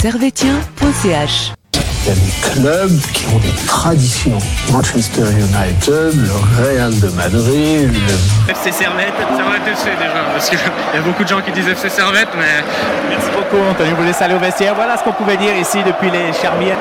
[0.00, 1.52] servetien.ch.
[1.74, 4.38] Il y a des clubs qui ont des traditions.
[4.72, 10.96] Manchester United, le Real de Madrid, le FC Servette, Servette FC déjà, parce qu'il y
[10.96, 12.64] a beaucoup de gens qui disent FC Servette, mais
[13.10, 13.90] Merci beaucoup, Anthony.
[13.92, 14.74] Vous laisse aller au vestiaire.
[14.74, 16.78] Voilà ce qu'on pouvait dire ici depuis les Charmières.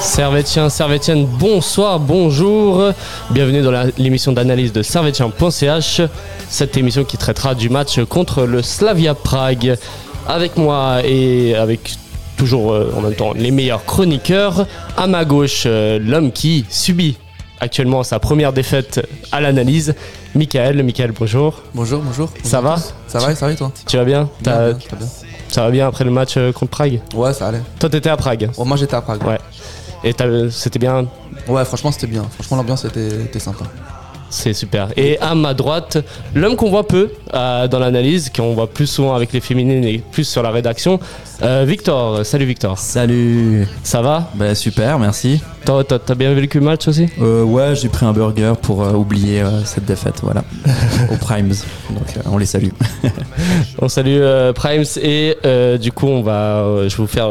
[0.00, 2.92] Servetien, Servetienne, bonsoir, bonjour.
[3.30, 6.00] Bienvenue dans l'émission d'analyse de servetien.ch.
[6.48, 9.76] Cette émission qui traitera du match contre le Slavia Prague.
[10.26, 11.94] Avec moi et avec
[12.36, 14.66] toujours euh, en même temps les meilleurs chroniqueurs.
[14.96, 17.16] À ma gauche, euh, l'homme qui subit
[17.60, 19.94] actuellement sa première défaite à l'analyse.
[20.34, 21.62] Michael, Michael, bonjour.
[21.74, 22.30] Bonjour, bonjour.
[22.42, 22.76] Ça va
[23.06, 23.70] Ça va, ça va et toi?
[23.86, 24.28] Tu vas bien?
[24.40, 25.06] Bien, T'as- bien, très bien.
[25.48, 27.00] Ça va bien après le match euh, contre Prague?
[27.14, 27.60] Ouais, ça allait.
[27.78, 28.50] Toi, t'étais à Prague.
[28.56, 29.22] Bon, moi j'étais à Prague.
[29.26, 29.38] Ouais.
[30.02, 30.14] Et
[30.50, 31.06] c'était bien
[31.48, 32.24] Ouais, franchement c'était bien.
[32.24, 33.64] Franchement l'ambiance était, était sympa.
[34.30, 34.88] C'est super.
[34.96, 35.98] Et à ma droite,
[36.34, 39.98] l'homme qu'on voit peu euh, dans l'analyse, qu'on voit plus souvent avec les féminines et
[39.98, 41.00] plus sur la rédaction,
[41.42, 42.24] euh, Victor.
[42.24, 42.78] Salut Victor.
[42.78, 44.30] Salut Ça va?
[44.34, 45.42] Bah super, merci.
[45.64, 47.08] T'as t'as bien vécu le match aussi?
[47.20, 50.44] Euh, ouais, j'ai pris un burger pour oublier cette défaite, voilà.
[51.12, 51.52] Aux Primes.
[51.90, 52.70] Donc on les salue.
[53.82, 54.20] On salue
[54.54, 55.36] Primes et
[55.80, 57.30] du coup on va, je vais vous faire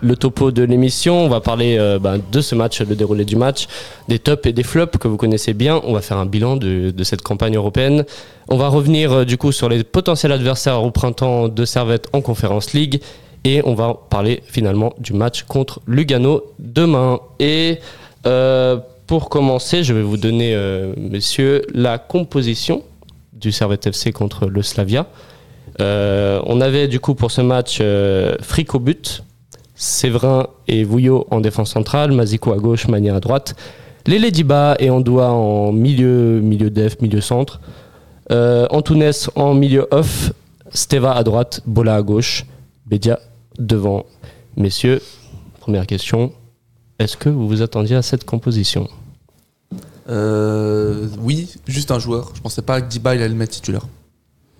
[0.00, 1.24] le topo de l'émission.
[1.24, 3.66] On va parler ben, de ce match, le déroulé du match,
[4.08, 5.80] des tops et des flops que vous connaissez bien.
[5.84, 8.04] On va faire un bilan de, cette campagne européenne.
[8.48, 12.20] On va revenir euh, du coup sur les potentiels adversaires au printemps de Servette en
[12.20, 13.00] Conference League.
[13.44, 17.20] Et on va parler finalement du match contre Lugano demain.
[17.38, 17.78] Et
[18.26, 22.82] euh, pour commencer, je vais vous donner, euh, messieurs, la composition
[23.32, 25.06] du Servette FC contre le Slavia.
[25.78, 27.82] On avait du coup pour ce match
[28.40, 29.24] Frick au but,
[29.74, 33.56] Séverin et Vouillot en défense centrale, Maziko à gauche, Mania à droite,
[34.06, 37.60] Lélé Diba et Andoua en milieu, milieu def, milieu centre,
[38.30, 40.32] euh, Antunes en milieu off,
[40.72, 42.44] Steva à droite, Bola à gauche,
[42.86, 43.18] Bedia
[43.58, 44.04] devant.
[44.56, 45.00] Messieurs,
[45.60, 46.32] première question,
[46.98, 48.88] est-ce que vous vous attendiez à cette composition?
[50.10, 52.32] Euh, oui, juste un joueur.
[52.34, 53.86] Je pensais pas que Diba il allait le mettre titulaire.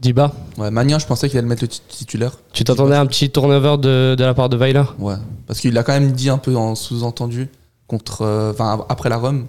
[0.01, 2.39] Diba, Ouais, Magnin, je pensais qu'il allait le mettre le titulaire.
[2.55, 4.83] tu t'attendais à un petit turnover de, de la part de Weiler?
[4.99, 5.15] Ouais,
[5.47, 7.49] parce qu'il a quand même dit un peu en sous-entendu
[7.87, 9.47] contre, euh, enfin après la Rome,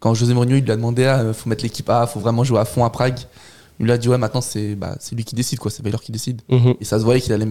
[0.00, 2.60] quand José Mourinho il lui a demandé ah, faut mettre l'équipe A, faut vraiment jouer
[2.60, 3.18] à fond à Prague.
[3.80, 5.98] Il lui a dit ouais maintenant c'est bah, c'est lui qui décide quoi, c'est Weiler
[6.02, 6.42] qui décide.
[6.48, 6.74] Mhm.
[6.80, 7.48] Et ça se voyait qu'il allait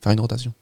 [0.00, 0.52] faire une rotation.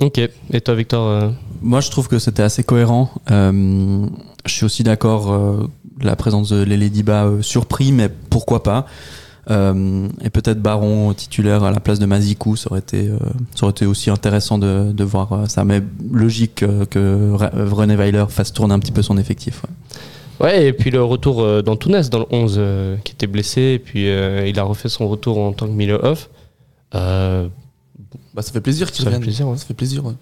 [0.00, 3.10] Ok, et toi Victor euh, Moi je trouve que c'était assez cohérent.
[3.30, 4.06] Euh,
[4.46, 5.68] je suis aussi d'accord, euh,
[6.00, 8.86] la présence de Lele Diba euh, surpris, mais pourquoi pas?
[9.50, 13.18] Euh, et peut-être Baron titulaire à la place de Mazikou, ça aurait été, euh,
[13.54, 15.64] ça aurait été aussi intéressant de, de voir euh, ça.
[15.64, 15.82] Mais
[16.12, 16.56] logique
[16.90, 19.62] que Re- René Weiler fasse tourner un petit peu son effectif.
[19.62, 19.70] ouais.
[20.40, 23.78] Ouais, et puis le retour euh, d'Antunes dans le 11 euh, qui était blessé, et
[23.80, 26.28] puis euh, il a refait son retour en tant que milieu off.
[26.94, 27.48] Euh,
[28.34, 29.22] Bah ça fait plaisir qu'il Ça fait revienne.
[29.22, 29.56] plaisir, ouais.
[29.56, 30.04] Ça fait plaisir.
[30.06, 30.12] Ouais.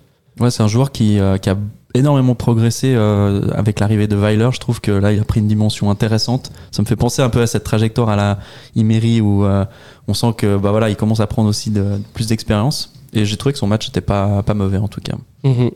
[0.41, 1.57] Ouais, c'est un joueur qui, euh, qui a
[1.97, 4.49] énormément progressé euh, avec l'arrivée de Weiler.
[4.53, 6.53] Je trouve que là, il a pris une dimension intéressante.
[6.71, 8.39] Ça me fait penser un peu à cette trajectoire à la
[8.75, 9.65] Imery où euh,
[10.09, 11.73] on sent que bah voilà, il commence à prendre aussi
[12.15, 12.93] plus d'expérience.
[13.13, 15.17] Et j'ai trouvé que son match n'était pas, pas mauvais en tout cas.
[15.43, 15.71] mhm.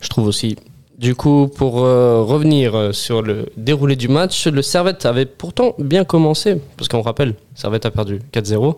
[0.00, 0.56] Je trouve aussi.
[0.98, 6.04] Du coup, pour euh, revenir sur le déroulé du match, le Servette avait pourtant bien
[6.04, 8.76] commencé, parce qu'on rappelle, Servette a perdu 4-0.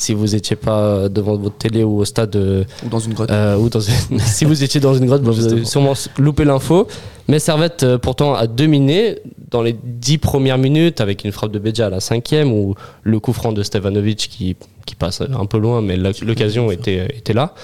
[0.00, 3.30] Si vous n'étiez pas devant votre télé ou au stade euh, Ou dans une grotte.
[3.30, 6.44] Euh, ou dans une- si vous étiez dans une grotte, bah, vous avez sûrement loupé
[6.44, 6.88] l'info.
[7.28, 9.18] Mais Servette, euh, pourtant, a dominé
[9.50, 13.20] dans les dix premières minutes avec une frappe de Beja à la cinquième ou le
[13.20, 14.56] coup franc de Stevanovic qui,
[14.86, 17.54] qui passe un peu loin, mais l'occasion était, était là.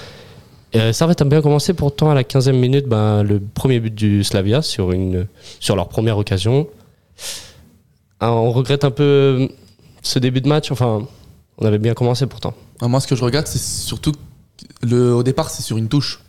[0.75, 4.23] Euh, Servette a bien commencé, pourtant, à la 15e minute, ben, le premier but du
[4.25, 5.27] Slavia sur, une,
[5.59, 6.69] sur leur première occasion.
[8.21, 9.49] Ah, on regrette un peu
[10.03, 10.71] ce début de match.
[10.71, 11.07] Enfin,
[11.59, 12.55] on avait bien commencé pourtant.
[12.81, 14.13] Ah, Moi, ce que je regarde, c'est surtout
[14.83, 16.23] le, au départ, c'est sur une touche.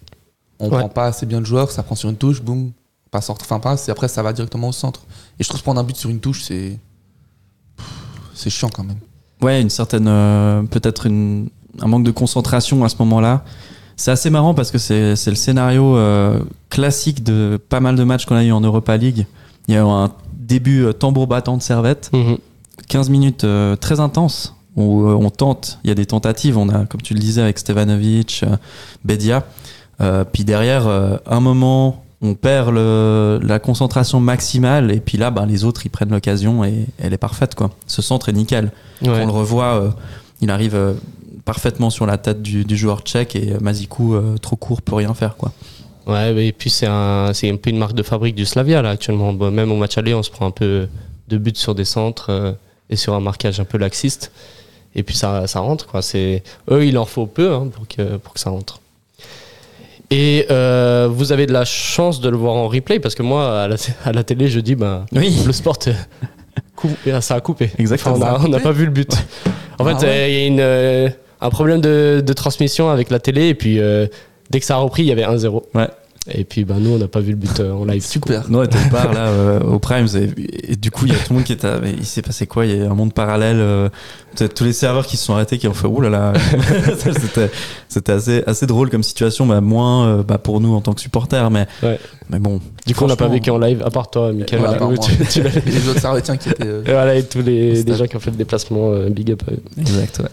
[0.59, 0.79] On Ouais.
[0.79, 2.71] prend pas assez bien le joueur, ça prend sur une touche, boum,
[3.11, 5.01] passe, enfin passe, et après ça va directement au centre.
[5.39, 6.79] Et je trouve prendre un but sur une touche, c'est
[8.33, 8.97] c'est chiant quand même.
[9.41, 11.49] Ouais, une certaine, euh, peut-être une-
[11.79, 13.43] un manque de concentration à ce moment-là.
[13.95, 16.39] C'est assez marrant parce que c'est c'est le scénario euh,
[16.69, 19.25] classique de pas mal de matchs qu'on a eu en Europa League.
[19.67, 22.11] Il y a eu un début euh, tambour battant de Servette.
[22.87, 26.69] 15 minutes euh, très intenses où euh, on tente, il y a des tentatives, on
[26.69, 28.55] a, comme tu le disais, avec Stevanovic, euh,
[29.03, 29.43] Bedia.
[29.99, 35.31] Euh, puis derrière, euh, un moment, on perd le- la concentration maximale, et puis là,
[35.31, 37.55] ben, les autres, ils prennent l'occasion et elle est parfaite.
[37.55, 37.71] Quoi.
[37.87, 38.71] Ce centre est nickel.
[39.01, 39.09] Ouais.
[39.09, 39.89] On le revoit, euh,
[40.41, 40.95] il arrive
[41.43, 45.35] parfaitement sur la tête du, du joueur tchèque, et Mazikou, trop court, peut rien faire.
[45.37, 45.51] Quoi.
[46.05, 48.91] Ouais, et puis c'est un, c'est un peu une marque de fabrique du Slavia là
[48.91, 49.33] actuellement.
[49.33, 50.87] Bon, même au match aller, on se prend un peu
[51.27, 52.55] de buts sur des centres
[52.89, 54.31] et sur un marquage un peu laxiste.
[54.97, 55.87] Et puis ça, ça rentre.
[55.87, 56.01] Quoi.
[56.01, 58.79] C'est, eux, il en faut peu hein, pour, que, pour que ça rentre.
[60.09, 63.63] Et euh, vous avez de la chance de le voir en replay parce que moi,
[63.63, 64.75] à la, à la télé, je dis,
[65.13, 65.37] Oui.
[65.45, 65.93] le sport, euh,
[66.75, 66.89] cou-
[67.21, 67.71] ça a coupé.
[67.77, 68.15] Exactement.
[68.15, 69.11] Enfin, on n'a pas vu le but.
[69.79, 70.05] En fait, Ah ouais.
[70.07, 71.09] euh, il y a une, euh,
[71.41, 74.07] un problème de, de transmission avec la télé et puis euh,
[74.49, 75.63] dès que ça a repris, il y avait 1-0.
[75.75, 75.87] Ouais.
[76.29, 78.03] Et puis bah, nous, on n'a pas vu le but euh, en live.
[78.05, 78.49] Super.
[78.49, 81.19] Non, et t'es part là euh, au Prime et, et du coup il y a
[81.19, 81.79] tout le monde qui était.
[81.81, 82.65] mais il s'est passé quoi?
[82.65, 83.57] Il y a un monde parallèle.
[83.59, 83.89] euh,
[84.35, 86.33] peut-être tous les serveurs qui se sont arrêtés qui ont fait ouh là là.
[86.97, 87.49] c'était
[87.87, 91.01] c'était assez assez drôle comme situation, bah, moins euh, bah, pour nous en tant que
[91.01, 91.99] supporters, mais Ouais.
[92.29, 92.59] mais bon.
[92.85, 94.59] Du coup, on n'a pas vécu en live, à part toi, Michael.
[94.61, 95.05] Ouais, à du part coup, moi.
[95.29, 96.65] tu- les autres Servetiens qui étaient.
[96.65, 99.31] euh, Et voilà, et tous les, les gens qui ont fait le déplacement, euh, big
[99.31, 99.59] up à eux.
[99.79, 100.19] Exact.
[100.19, 100.29] Ouais.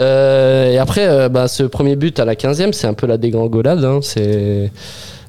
[0.00, 3.16] Euh, et après, euh, bah, ce premier but à la 15e, c'est un peu la
[3.18, 3.84] dégringolade.
[3.84, 3.98] hein.
[4.02, 4.70] C'est,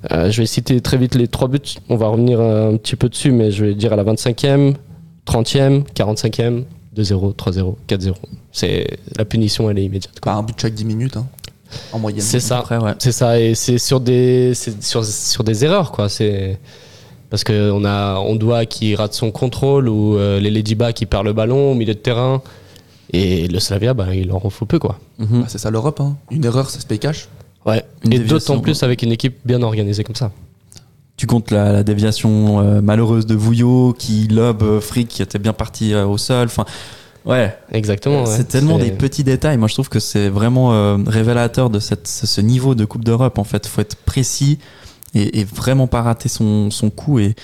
[0.09, 1.59] je vais citer très vite les trois buts.
[1.89, 4.75] On va revenir euh, un petit peu dessus, mais je vais dire à la 25e,
[5.27, 6.63] 30e, 45e,
[6.95, 8.13] 2-0, 3-0, 4-0.
[8.51, 8.87] C'est,
[9.17, 10.19] la punition, elle est immédiate.
[10.19, 10.33] quoi.
[10.33, 11.27] Pas un but chaque 10 minutes, hein,
[11.91, 12.21] en moyenne.
[12.21, 12.63] C'est ça.
[12.69, 12.93] Ouais.
[12.99, 16.09] C'est ça, et c'est sur des, c'est sur, sur des erreurs, quoi.
[16.09, 16.59] C'est
[17.29, 21.05] parce que on a on doit qui rate son contrôle ou euh, les Ladyba qui
[21.05, 22.41] perd le ballon au milieu de terrain.
[23.11, 24.99] Et le Slavia, bah, il en faut peu, quoi.
[25.17, 25.41] Mhm.
[25.41, 25.99] Bah, c'est ça l'Europe.
[25.99, 26.15] Hein.
[26.29, 27.27] Une erreur, ça se paye cash.
[27.65, 27.83] Ouais.
[28.03, 30.31] Une et d'autant plus avec une équipe bien organisée comme ça.
[31.17, 35.37] Tu comptes la, la déviation euh, malheureuse de Vouillot qui lobe euh, Frick qui était
[35.37, 36.45] bien parti euh, au sol.
[36.45, 36.63] Enfin,
[37.25, 37.53] ouais.
[37.73, 38.23] Exactement.
[38.23, 38.33] ouais.
[38.33, 39.57] C'est tellement des petits détails.
[39.57, 43.37] Moi, je trouve que c'est vraiment euh, révélateur de cette, ce niveau de Coupe d'Europe.
[43.37, 44.59] En fait, faut être précis
[45.13, 47.19] et, et vraiment pas rater son, son coup.
[47.19, 47.35] Et,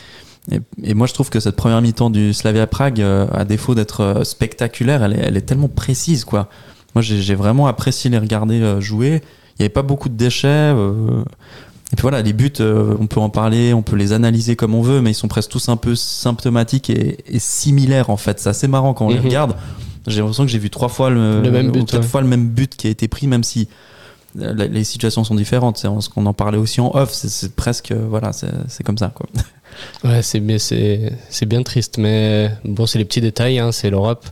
[0.49, 4.21] et, et moi, je trouve que cette première mi-temps du Slavia Prague, à défaut d'être
[4.23, 6.47] spectaculaire, elle est, elle est tellement précise, quoi.
[6.95, 9.21] Moi, j'ai vraiment apprécié les regarder jouer.
[9.57, 10.47] Il n'y avait pas beaucoup de déchets.
[10.47, 11.23] euh,
[11.91, 14.73] et puis voilà, les buts, euh, on peut en parler, on peut les analyser comme
[14.75, 18.39] on veut, mais ils sont presque tous un peu symptomatiques et, et similaires en fait.
[18.39, 19.25] C'est assez marrant quand on les Mhm.
[19.25, 19.55] regarde.
[20.07, 22.01] J'ai l'impression que j'ai vu trois fois le, Le même but, ouais.
[22.03, 23.67] fois le même but qui a été pris, même si
[24.39, 25.77] euh, la- les situations sont différentes.
[25.77, 27.11] C'est ce qu'on en parlait aussi en off.
[27.13, 29.27] C'est- presque voilà, c'est comme ça quoi.
[30.03, 33.59] Ouais, c'est bien, c'est c'est bien triste, mais bon, c'est les petits détails.
[33.59, 34.25] hein, c'est l'Europe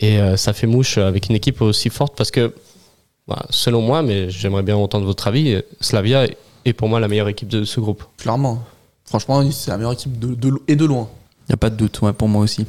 [0.00, 2.54] et euh, ça fait mouche avec une équipe aussi forte parce que,
[3.28, 5.52] bah, selon moi, mais j'aimerais bien entendre votre avis.
[5.54, 6.26] euh, Slavia
[6.64, 8.04] est pour moi la meilleure équipe de ce groupe.
[8.18, 8.62] Clairement.
[9.04, 11.08] Franchement, c'est la meilleure équipe de, de- et de loin.
[11.48, 12.66] Il y a pas de doute, ouais, pour moi aussi.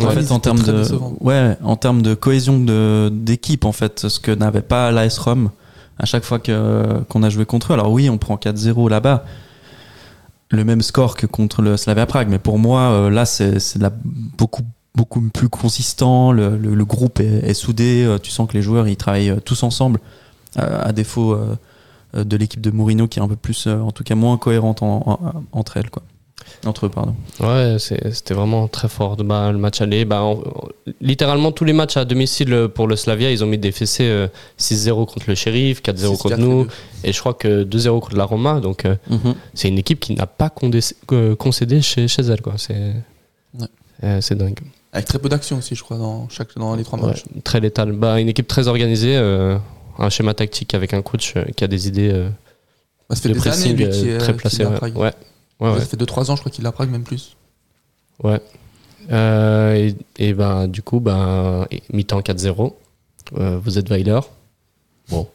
[0.00, 0.84] En Ouais, fait, en termes de,
[1.20, 5.50] ouais, en termes de cohésion de d'équipe, en fait, ce que n'avait pas l'AS Rome
[5.98, 7.74] à chaque fois que qu'on a joué contre eux.
[7.74, 9.24] Alors oui, on prend 4-0 là-bas,
[10.50, 13.78] le même score que contre le Slavia Prague, mais pour moi, euh, là, c'est c'est
[13.78, 13.92] de la-
[14.36, 14.62] beaucoup
[14.94, 16.32] beaucoup plus consistant.
[16.32, 18.04] Le, le- le groupe est, est soudé.
[18.04, 20.00] euh, Tu sens que les joueurs ils travaillent euh, tous ensemble,
[20.58, 21.36] euh, à défaut
[22.14, 25.02] de l'équipe de Mourinho qui est un peu plus, en tout cas moins cohérente en-
[25.06, 26.02] en- entre elles, quoi.
[26.66, 27.14] Entre eux, pardon.
[27.40, 29.16] Ouais, c'était vraiment très fort.
[29.16, 30.42] Bah, le match aller, bah, on-
[31.00, 34.28] littéralement tous les matchs à domicile pour le Slavia, ils ont mis des fessées euh,
[34.58, 36.66] 6-0 contre le Shérif, 4-0 contre 6-4 nous,
[37.02, 38.60] et je crois que 2-0 contre la Roma.
[38.60, 38.94] Donc euh,
[39.54, 42.42] c'est une équipe qui n'a pas condé- euh, concédé chez, chez elle.
[42.42, 42.54] quoi.
[42.58, 42.92] C'est
[43.58, 43.66] Ouais.
[44.04, 44.60] euh, c'est dingue.
[44.94, 47.24] Avec très peu d'action aussi, je crois, dans, chaque, dans les trois Ouais, matchs.
[47.42, 47.92] très létal.
[47.92, 49.58] Bah, une équipe très organisée, euh,
[49.98, 52.28] un schéma tactique avec un coach euh, qui a des idées euh,
[53.10, 54.70] Bah, ça fait de des années, pressing lui, qui est très qui à
[55.60, 55.80] Ouais.
[55.80, 57.36] Ça fait 2-3 ans, je crois qu'il à Prague, même plus.
[58.22, 58.40] Ouais.
[59.10, 59.96] Euh, et,
[60.28, 62.72] et ben, du coup, ben, mi-temps 4-0.
[63.36, 64.20] Euh, vous êtes Weiler.
[65.08, 65.28] Bon,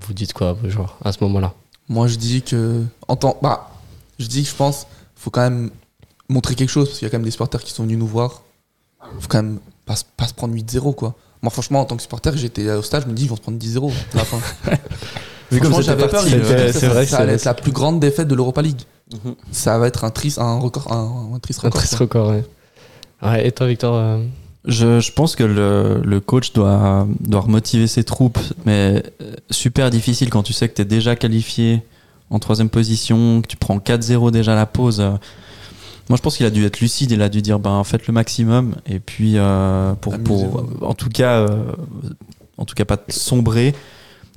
[0.00, 1.54] vous dites quoi à vos joueurs à ce moment-là?
[1.88, 2.82] Moi, je dis que.
[3.08, 3.70] En temps, bah,
[4.18, 5.70] je dis que je pense faut quand même
[6.28, 8.06] montrer quelque chose, parce qu'il y a quand même des supporters qui sont venus nous
[8.06, 8.42] voir.
[9.20, 11.14] Faut quand même pas, se- pas se prendre 8-0, quoi.
[11.42, 13.40] Moi, franchement, en tant que supporter, j'étais au stade, je me dis, ils vont se
[13.42, 14.38] prendre 10-0 à la fin.
[15.82, 18.34] J'avais peur, euh, ça, vrai ça que allait c'est- être la plus grande défaite de
[18.34, 18.80] l'Europa League.
[19.12, 19.34] Mhm.
[19.52, 21.80] Ça va être un triste, un record, un, un triste Un record.
[21.80, 22.04] triste quoi.
[22.06, 22.44] record, ouais.
[23.22, 24.18] Ouais, et toi, Victor euh,
[24.64, 29.90] Je, je pense que le, le coach doit, doit remotiver ses troupes, mais euh, super
[29.90, 31.82] difficile quand tu sais que tu es déjà qualifié
[32.30, 35.00] en troisième position, que tu prends 4-0 déjà à la pause.
[36.08, 38.12] Moi, je pense qu'il a dû être lucide, il a dû dire ben, faites le
[38.12, 40.14] maximum, et puis euh, pour,
[40.82, 41.72] en tout cas, euh,
[42.58, 43.74] en tout cas pas sombrer,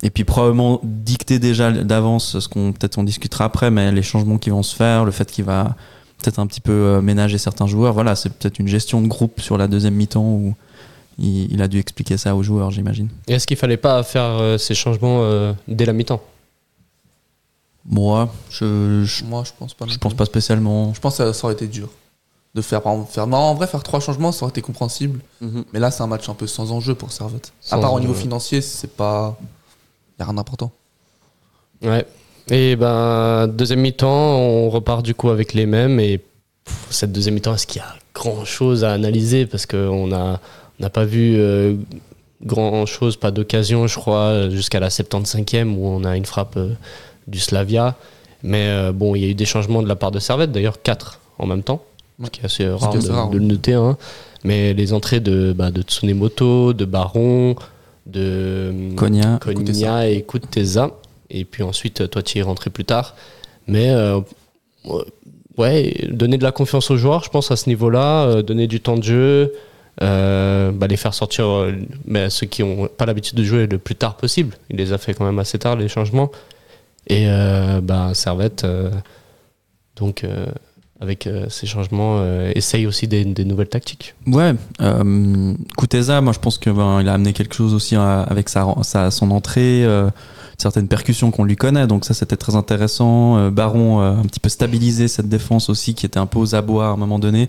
[0.02, 4.38] et puis probablement dicter déjà d'avance ce qu'on peut-être on discutera après, mais les changements
[4.38, 5.76] qui vont se faire, le fait qu'il va
[6.20, 7.92] peut-être un petit peu euh, ménager certains joueurs.
[7.94, 10.54] Voilà, c'est peut-être une gestion de groupe sur la deuxième mi-temps où
[11.18, 13.08] il, il a dû expliquer ça aux joueurs, j'imagine.
[13.28, 16.22] et Est-ce qu'il fallait pas faire euh, ces changements euh, dès la mi-temps?
[17.86, 19.86] Moi, je, je, Moi, je pense pas.
[19.88, 20.92] je pense pas spécialement.
[20.94, 21.88] Je pense que ça, aurait été dur.
[22.54, 23.26] De faire, par exemple, faire.
[23.26, 25.20] Non, en vrai, faire trois changements, ça aurait été compréhensible.
[25.72, 27.52] Mais là, c'est un match un peu sans enjeu pour Servette.
[27.60, 29.38] Sans à part au niveau financier, c'est pas.
[30.18, 30.72] Y a rien d'important.
[31.82, 32.06] Ouais.
[32.50, 36.00] Et ben, deuxième mi-temps, on repart du coup avec les mêmes.
[36.00, 39.46] Et pff, cette deuxième mi-temps, est-ce qu'il y a grand chose à analyser?
[39.46, 40.40] Parce qu'on n'a
[40.80, 41.76] on n'a pas vu euh,
[42.42, 46.72] grand chose, pas d'occasion, je crois, jusqu'à la 75e où on a une frappe euh,
[47.26, 47.96] du Slavia.
[48.42, 50.80] Mais euh, bon, il y a eu des changements de la part de Servette, d'ailleurs
[50.82, 51.82] 4 en même temps,
[52.18, 52.26] Ouais.
[52.26, 53.74] ce qui est assez rare de, rare, de le noter.
[53.74, 53.96] hein.
[54.44, 57.56] Mais les entrées de, bah, de Tsunemoto, de Baron,
[58.06, 59.38] de Konya.
[59.40, 60.90] Konya et Kuteza.
[61.28, 63.14] Et puis ensuite, toi, tu y es rentré plus tard.
[63.66, 64.20] Mais euh,
[65.56, 68.80] ouais, donner de la confiance aux joueurs, je pense, à ce niveau-là, euh, donner du
[68.80, 69.52] temps de jeu,
[70.02, 71.72] euh, bah, les faire sortir euh,
[72.06, 74.56] mais ceux qui n'ont pas l'habitude de jouer le plus tard possible.
[74.70, 76.30] Il les a fait quand même assez tard, les changements.
[77.06, 77.26] Et
[77.82, 78.90] bah, Servette, euh,
[79.96, 80.46] donc euh,
[81.00, 82.22] avec euh, ces changements,
[82.54, 84.14] essaye aussi des, nouvelles tactiques.
[84.26, 88.66] Ouais, euh, moi je pense que ben, a amené quelque chose aussi euh, avec sa,
[88.82, 89.84] sa- son entrée,
[90.58, 93.50] certaines percussions qu'on lui connaît, donc ça c'était très intéressant.
[93.50, 96.90] Baron un petit peu stabilisé cette défense aussi qui était un peu aux abois à
[96.90, 97.48] un moment donné.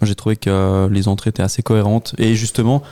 [0.00, 2.82] Moi j'ai trouvé que les entrées étaient assez cohérentes et justement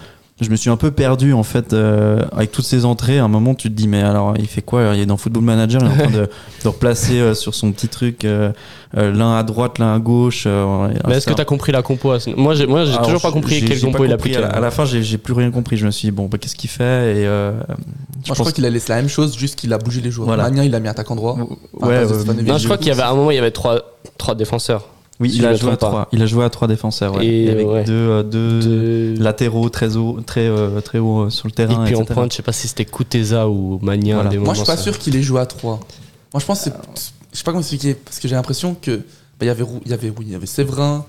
[0.40, 3.18] je me suis un peu perdu en fait euh, avec toutes ces entrées.
[3.18, 4.92] À un moment tu te dis mais alors il fait quoi?
[4.94, 6.28] Il est dans Football Manager, il est en train de,
[6.64, 8.52] de replacer euh, sur son petit truc euh,
[8.96, 10.44] euh, l'un à droite, l'un à gauche.
[10.46, 12.12] euh, Mais est-ce que tu as compris la compo?
[12.36, 14.36] Moi, j'ai moi, j'ai alors, toujours pas compris j'ai- quel j'ai compo il a appliqué.
[14.38, 15.76] À la, à la fin, j'ai j'ai plus rien compris.
[15.76, 16.82] Je me suis dit, bon, bah, qu'est-ce qu'il fait?
[17.20, 17.64] Et euh, Moi,
[18.24, 20.26] je crois qu'il a laissé la même chose, juste qu'il a bougé les joueurs.
[20.26, 20.42] Voilà.
[20.44, 21.36] Magnin, il a mis attaquant droit.
[21.80, 22.04] Ouais.
[22.44, 23.80] Non, je crois qu'il y avait à un moment, il y avait trois,
[24.18, 24.86] trois défenseurs.
[25.20, 25.86] Oui, si il a joué à trompe pas.
[25.88, 26.08] trois.
[26.12, 27.14] Il a joué à trois défenseurs.
[27.16, 27.26] ouais.
[27.26, 27.84] Et, Et avec ouais.
[27.84, 31.54] deux, euh, deux De- latéraux très haut, très très très haut euh, sur le Et
[31.54, 31.84] terrain.
[31.84, 33.78] puis en pointe, je sais pas si c'était Kuteza ou.
[33.82, 33.96] Voilà.
[34.30, 35.80] des Moi, je suis pas ça- sûr qu'il ait joué à 3.
[36.32, 36.74] Moi, je pense que c'est.
[37.32, 38.96] Je sais pas comment expliquer, parce que j'ai l'impression que.
[38.96, 39.02] bah,
[39.42, 41.04] Il y avait, y avait, oui, il y avait Séverin,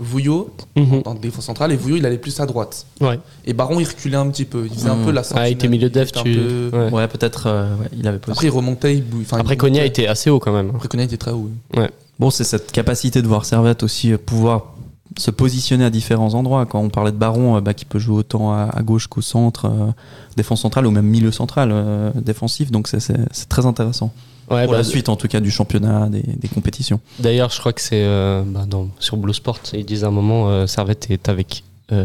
[0.00, 1.02] Vouillot Mhm.
[1.04, 2.84] en défense centrale, et Vouillot, il allait plus à droite.
[3.00, 3.20] Ouais.
[3.44, 4.64] Et Baron, il reculait un petit peu.
[4.68, 5.04] Il faisait un Mhm.
[5.04, 5.52] peu la Ah, il sentinelle.
[5.52, 6.34] était milieu def, était un tu.
[6.34, 6.90] peu- ouais.
[6.90, 7.44] Ouais, peut-être.
[7.46, 8.32] euh, ouais, il avait posé.
[8.32, 9.88] Après, il remontait, il bou- enfin, Après, il Konya montait.
[9.88, 10.70] était assez haut quand même.
[10.74, 11.48] Après, Konya était très haut.
[11.76, 11.84] oui.
[12.18, 14.74] Bon, c'est cette capacité de voir Servette aussi euh, pouvoir
[15.16, 16.66] se positionner à différents endroits.
[16.66, 19.20] Quand on parlait de Baron, euh, bah, qui peut jouer autant à, à gauche qu'au
[19.20, 19.90] centre, euh,
[20.36, 22.70] défense centrale ou même milieu central euh, défensif.
[22.70, 24.12] Donc c'est- très intéressant.
[24.50, 27.00] Ouais, Pour bah, la suite, en tout cas, du championnat, des, des compétitions.
[27.18, 28.66] D'ailleurs, je crois que c'est euh, bah,
[28.98, 29.58] sur Blue Sport.
[29.72, 31.64] Ils disent à un moment, Servette est avec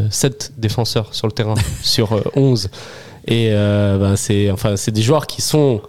[0.10, 2.70] 7 défenseurs sur le terrain sur euh, 11.
[3.28, 3.52] Et
[4.16, 5.82] c'est enfin, c'est des joueurs qui sont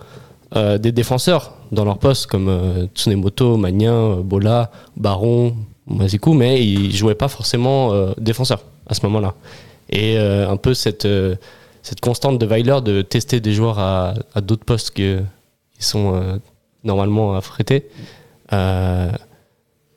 [0.56, 5.54] euh, des défenseurs dans leur poste, comme euh, Tsunemoto, Magnin, euh, Bola, Baron,
[5.86, 9.34] Mazikou, mais ils jouaient pas forcément défenseurs à ce moment-là.
[9.88, 11.08] Et un peu cette,
[12.00, 15.24] constante de Weiler de tester des joueurs à, à d'autres postes qu'ils
[15.80, 16.38] sont
[16.84, 17.88] normalement affrétés.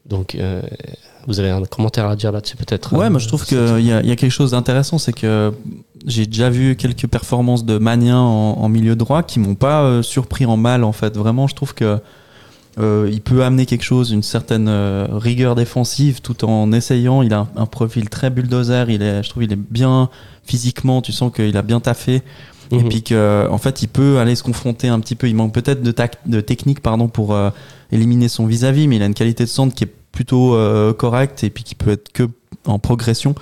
[0.05, 0.35] Donc,
[1.27, 3.85] vous avez un commentaire à dire là-dessus peut-être Ouais, euh, moi je trouve c'est- qu'il
[3.85, 5.53] y, a- il y a quelque chose d'intéressant, c'est que
[6.05, 10.01] j'ai déjà vu quelques performances de Magnin en, en milieu droit qui m'ont pas euh,
[10.01, 11.15] surpris en mal en fait.
[11.17, 11.99] Vraiment, je trouve que
[12.79, 17.21] euh, il peut amener quelque chose, une certaine euh, rigueur défensive, tout en essayant.
[17.21, 18.89] Il a un, un profil très bulldozer.
[18.89, 20.09] Il est, je trouve, il est bien
[20.43, 21.01] physiquement.
[21.03, 22.23] Tu sens qu'il a bien taffé.
[22.71, 22.89] Et Mhm.
[22.89, 25.29] puis que, en fait, il peut aller se confronter un petit peu.
[25.29, 25.93] Il manque peut-être de,
[26.25, 27.51] de technique, pardon, pour euh,
[27.91, 31.43] éliminer son vis-à-vis, mais il a une qualité de centre qui est plutôt euh, correcte
[31.43, 32.23] et puis qui peut être que
[32.65, 33.35] en progression.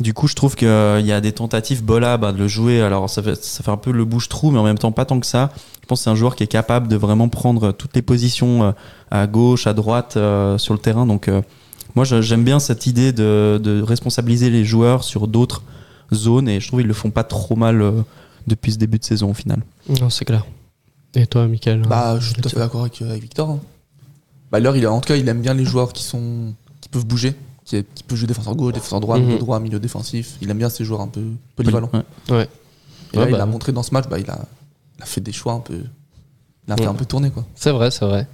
[0.00, 2.82] Du coup, je trouve qu'il y a des tentatives Bola bah, de le jouer.
[2.82, 5.20] Alors, ça fait, ça fait un peu le bouche-trou, mais en même temps, pas tant
[5.20, 5.52] que ça.
[5.80, 8.64] Je pense que c'est un joueur qui est capable de vraiment prendre toutes les positions
[8.64, 8.72] euh,
[9.10, 11.06] à gauche, à droite euh, sur le terrain.
[11.06, 11.40] Donc, euh,
[11.94, 15.62] moi, j'aime bien cette idée de, de responsabiliser les joueurs sur d'autres
[16.12, 17.92] zones et je trouve qu'ils le font pas trop mal euh,
[18.46, 19.60] depuis ce début de saison au final.
[19.88, 20.44] Non, c'est clair.
[21.14, 23.48] Et toi, Michael Bah, je suis tout à fait d'accord avec, avec Victor.
[23.48, 23.60] hein.
[24.56, 26.88] Bah, alors, il a, en tout cas, il aime bien les joueurs qui, sont, qui
[26.88, 27.34] peuvent bouger,
[27.66, 29.26] qui, qui peuvent jouer défenseur gauche, défenseur droit, Mhm.
[29.26, 30.36] milieu droit, milieu défensif.
[30.40, 31.22] Il aime bien ces joueurs un peu
[31.56, 31.90] polyvalents.
[32.30, 32.48] Ouais.
[33.12, 33.42] Et là, il bah.
[33.42, 34.38] a montré dans ce match, bah, il, a,
[34.98, 35.80] il a fait des choix un peu.
[36.66, 37.44] Il a fait un peu tourner, quoi.
[37.54, 38.26] C'est vrai, c'est vrai.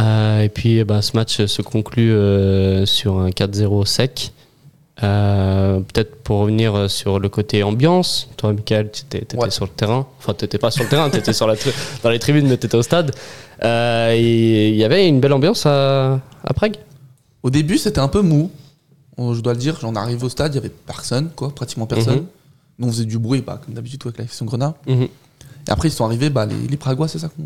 [0.00, 4.32] Euh, et puis, ben, ce match se conclut euh, sur un 4-0 sec.
[5.02, 8.28] Euh, Peut-être pour revenir sur le côté ambiance.
[8.36, 9.50] Toi, Michael, tu étais, Ouais.
[9.50, 10.06] sur le terrain.
[10.18, 11.54] Enfin, tu n'étais pas sur le terrain, tu étais sur la
[12.02, 13.12] dans les tribunes, mais tu étais au stade.
[13.62, 16.76] Euh, et il y avait une belle ambiance à, à Prague.
[17.42, 18.50] Au début, c'était un peu mou.
[19.18, 22.24] Je dois le dire, j'en arrive au stade, il y avait personne, quoi, pratiquement personne.
[22.78, 24.74] Nous, on faisait du bruit, bah, comme d'habitude, avec la question Grenat.
[24.88, 25.02] Mhm.
[25.02, 25.08] Et
[25.70, 27.44] après, ils sont arrivés, bah, les, les Pragois, c'est ça qu'on.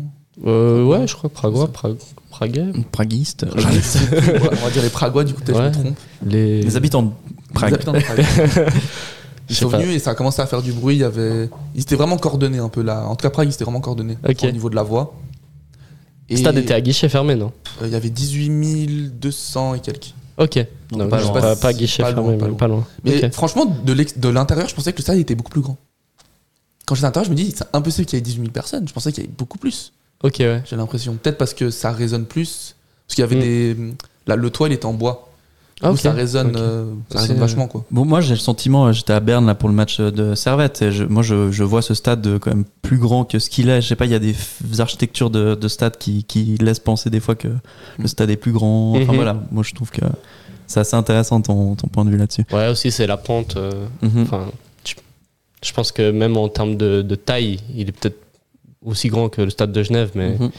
[0.49, 1.95] Euh, ouais, je crois Pragois, Pra-
[2.29, 2.65] Praguais.
[2.91, 3.45] Praguiste.
[3.55, 5.71] on va dire les Pragois, du coup, peut-être Ouais.
[5.73, 5.97] je me trompe.
[6.25, 6.61] Les...
[6.63, 7.13] Les habitants
[7.53, 7.77] Prague.
[9.49, 10.95] Ils sont venus et ça a commencé à faire du bruit.
[10.95, 13.05] Il y avait, ils étaient vraiment coordonnés un peu là.
[13.07, 15.15] En tout cas, Prague, ils étaient vraiment coordonnés au niveau de la voix.
[16.29, 17.51] Le stade était à guichet fermé, non
[17.81, 20.13] euh, il y avait 18 200 et quelques.
[20.37, 20.57] Ok.
[20.91, 21.41] Non, pas pas, loin.
[21.41, 22.57] pas, pas guichet Pas loin, fermé, pas mais loin.
[22.57, 22.87] pas loin.
[23.03, 25.77] Mais franchement, de l'intérieur, je pensais que le stade était beaucoup plus grand.
[26.85, 28.87] Quand j'étais à l'intérieur, je me dis, c'est impossible qu'il y ait 18 000 personnes.
[28.87, 29.91] Je pensais qu'il y avait beaucoup plus.
[30.23, 30.61] Ok, ouais.
[30.69, 31.15] J'ai l'impression.
[31.15, 32.75] Peut-être parce que ça résonne plus.
[33.07, 33.39] Parce qu'il y avait Mm.
[33.39, 33.93] des.
[34.27, 35.28] Là, le toit, il était en bois.
[35.81, 37.85] Ah, ça résonne, euh, ça résonne vachement quoi.
[37.89, 40.35] Bon, moi j'ai le sentiment, euh, j'étais à Berne là pour le match euh, de
[40.35, 43.49] Servette, et je- moi je, je vois ce stade quand même plus grand que ce
[43.49, 43.81] qu'il est.
[43.81, 44.35] Je sais pas, il y a des
[44.79, 47.47] architectures de, de stade qui, qui laissent penser des fois que
[47.97, 48.93] le stade est plus grand.
[48.97, 49.15] Enfin Mhm.
[49.15, 50.01] voilà, moi je trouve que
[50.67, 52.45] c'est assez intéressant ton, ton point de vue là-dessus.
[52.51, 53.55] Ouais, aussi, c'est la pente.
[53.57, 53.71] euh,
[54.01, 54.21] Mhm.
[54.23, 54.47] Enfin,
[54.85, 54.95] je,
[55.63, 58.19] je pense que même en termes de, de taille, il est peut-être
[58.85, 60.51] aussi grand que le stade de Genève, mais Mhm.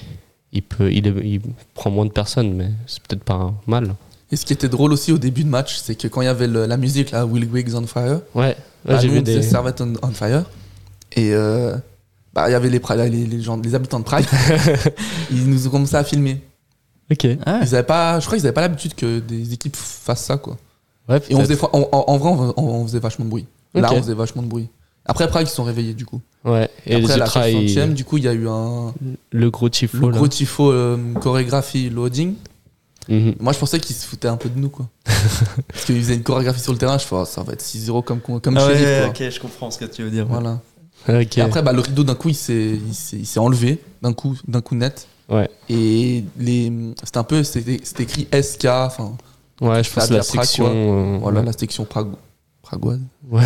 [0.53, 1.41] il, peut, il, est- il
[1.75, 3.95] prend moins de personnes, mais c'est peut-être pas mal.
[4.33, 6.29] Et ce qui était drôle aussi au début de match, c'est que quand il y
[6.29, 9.43] avait le- la musique là, Will Wiggs on Fire, Ouais, ouais, bah, j'ai vu des.
[9.43, 10.45] Servette on, on Fire.
[11.17, 11.75] Et euh,
[12.33, 14.25] bah, il y avait les, Pra- les, les gens, les habitants de Prague.
[15.31, 16.41] ils nous ont commencé à filmer.
[17.11, 17.27] Ok.
[17.45, 20.37] Ah, Ils avaient pas, je crois qu'ils avaient pas l'habitude que des équipes fassent ça
[20.37, 20.57] quoi.
[21.09, 23.47] Ouais, Et on faisait, en, vrai, on, faisait vachement de bruit.
[23.75, 24.69] Là, on faisait vachement de bruit.
[25.07, 26.21] Après Prague, ils se sont réveillés du coup.
[26.45, 28.33] Ouais, et, Et les après, à la ultras, ils- 60e, du coup, il y a
[28.33, 28.95] eu un
[29.33, 29.97] le gros tifo.
[29.99, 30.17] le là.
[30.19, 32.35] gros tifo euh, chorégraphie loading.
[33.11, 33.35] Mhm.
[33.41, 34.87] Moi, je pensais qu'ils se foutaient un peu de nous, quoi.
[35.69, 38.03] Parce qu'ils faisaient une chorégraphie sur le terrain, je fais, oh, ça va être 6-0
[38.05, 40.27] comme, comme Ah chez ouais, ok, je comprends ce que tu veux dire.
[40.27, 40.61] Voilà.
[41.09, 41.37] Ok.
[41.37, 42.79] Et après, bah, le rideau, d'un coup, il s'est,
[43.13, 45.09] il enlevé, d'un coup, d'un coup net.
[45.29, 45.49] Ouais.
[45.69, 49.13] Et les, c'était un peu, c'était, c'était écrit SK, enfin,
[49.61, 50.65] ouais, je pense a la bien Prague, section.
[50.65, 50.73] quoi.
[50.75, 51.47] euh, voilà, ouais.
[51.47, 52.17] la section prago-
[52.63, 53.01] pragoise.
[53.31, 53.43] Ouais.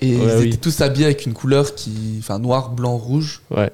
[0.00, 0.48] Et Ouais, ils oui.
[0.48, 3.42] étaient tous habillés avec une couleur qui, enfin, noir, blanc, rouge.
[3.50, 3.70] Ouais.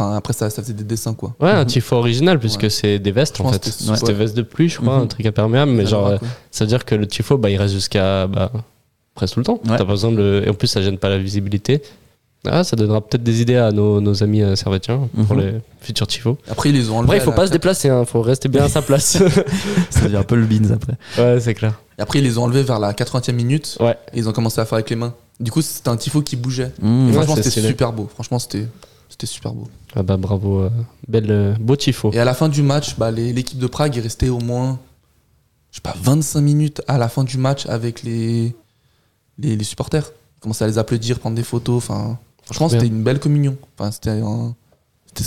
[0.00, 1.34] Enfin, après, ça, ça faisait des dessins, quoi.
[1.40, 2.70] Ouais, un tifo original, puisque Ouais.
[2.70, 3.64] c'est des vestes Je en fait.
[3.64, 4.12] C'était ouais.
[4.12, 5.02] vestes de pluie, je crois, Mhm.
[5.02, 6.18] un truc imperméable, mais genre, euh,
[6.52, 8.52] ça veut dire que le tifo, bah, il reste jusqu'à bah,
[9.14, 9.54] presque tout le temps.
[9.64, 9.76] Ouais.
[9.76, 11.82] T'as pas besoin de le- Et en plus, ça gêne pas la visibilité.
[12.46, 15.42] Ah, ça donnera peut-être des idées à nos, nos amis euh, servétiens pour Mhm.
[15.42, 16.38] les futurs tifos.
[16.48, 17.16] Après, ils les ont enlevés.
[17.16, 19.18] Après, il faut pas se déplacer, hein, faut rester bien à sa place.
[19.90, 20.94] Ça devient un peu le beans après.
[21.20, 21.72] ouais, c'est clair.
[21.98, 23.76] Et après, ils les ont enlevés vers la 80e minute.
[23.80, 23.96] Ouais.
[24.14, 25.14] Et ils ont commencé à faire avec les mains.
[25.40, 26.72] Du coup, c'était un tifo qui bougeait.
[26.80, 27.06] Mmh.
[27.08, 28.08] Ouais, franchement, c'était super beau.
[28.14, 28.66] Franchement, c'était
[29.20, 29.66] c'était super beau.
[29.96, 30.70] Ah bah bravo, euh,
[31.08, 32.12] belle, euh, beau tifo.
[32.12, 34.78] Et à la fin du match, bah, l'équipe de Prague est restée au moins,
[35.72, 38.54] je sais pas, 25 minutes à la fin du match avec les,
[39.38, 40.12] les, les supporters.
[40.36, 41.78] Ils commençaient à les applaudir, prendre des photos.
[41.78, 43.56] Enfin, franchement, c'était une belle communion.
[43.76, 44.54] Enfin, c'était un-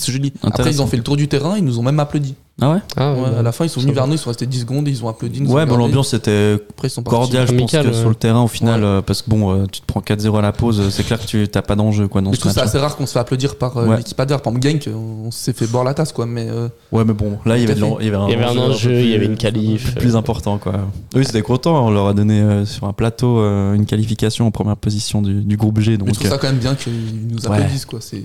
[0.06, 0.32] joli.
[0.42, 2.36] Après, ils ont fait le tour du terrain, ils nous ont même applaudi.
[2.64, 4.30] Ah ouais Ah, Ouais, ouais, à la fin, ils sont venus vers nous, ils sont
[4.30, 5.40] restés 10 secondes ils ont applaudi.
[5.44, 6.58] ils ont Ouais, bon, l'ambiance était
[7.04, 8.88] cordiale, je pense que sur le terrain au final, Ouais.
[8.88, 11.26] euh, parce que bon, euh, tu te prends 4-0 à la pause, c'est clair que
[11.26, 12.70] tu t'as pas d'enjeu quoi dans ce je trouve ça match.
[12.70, 13.98] assez rare qu'on se fait applaudir par euh, Ouais.
[13.98, 14.42] l'équipe adverse.
[14.42, 16.26] Par exemple, Genk, on, s'est fait boire la tasse, quoi.
[16.26, 18.28] Mais euh, Ouais, mais bon, là il y avait, de l'en- il y avait un
[18.28, 19.96] Il y avait un peu enjeu, plus- il y avait une qualif.
[19.96, 20.74] plus important quoi.
[21.16, 24.52] Eux, c'était content, on leur a donné euh, sur un plateau euh, une qualification en
[24.52, 25.98] première position du, du groupe G.
[25.98, 26.94] Donc, je trouve ça quand même bien qu'ils
[27.30, 28.00] nous applaudissent, quoi.
[28.02, 28.24] C'est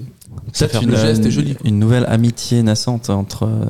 [1.64, 3.64] une, nouvelle amitié naissante entre euh,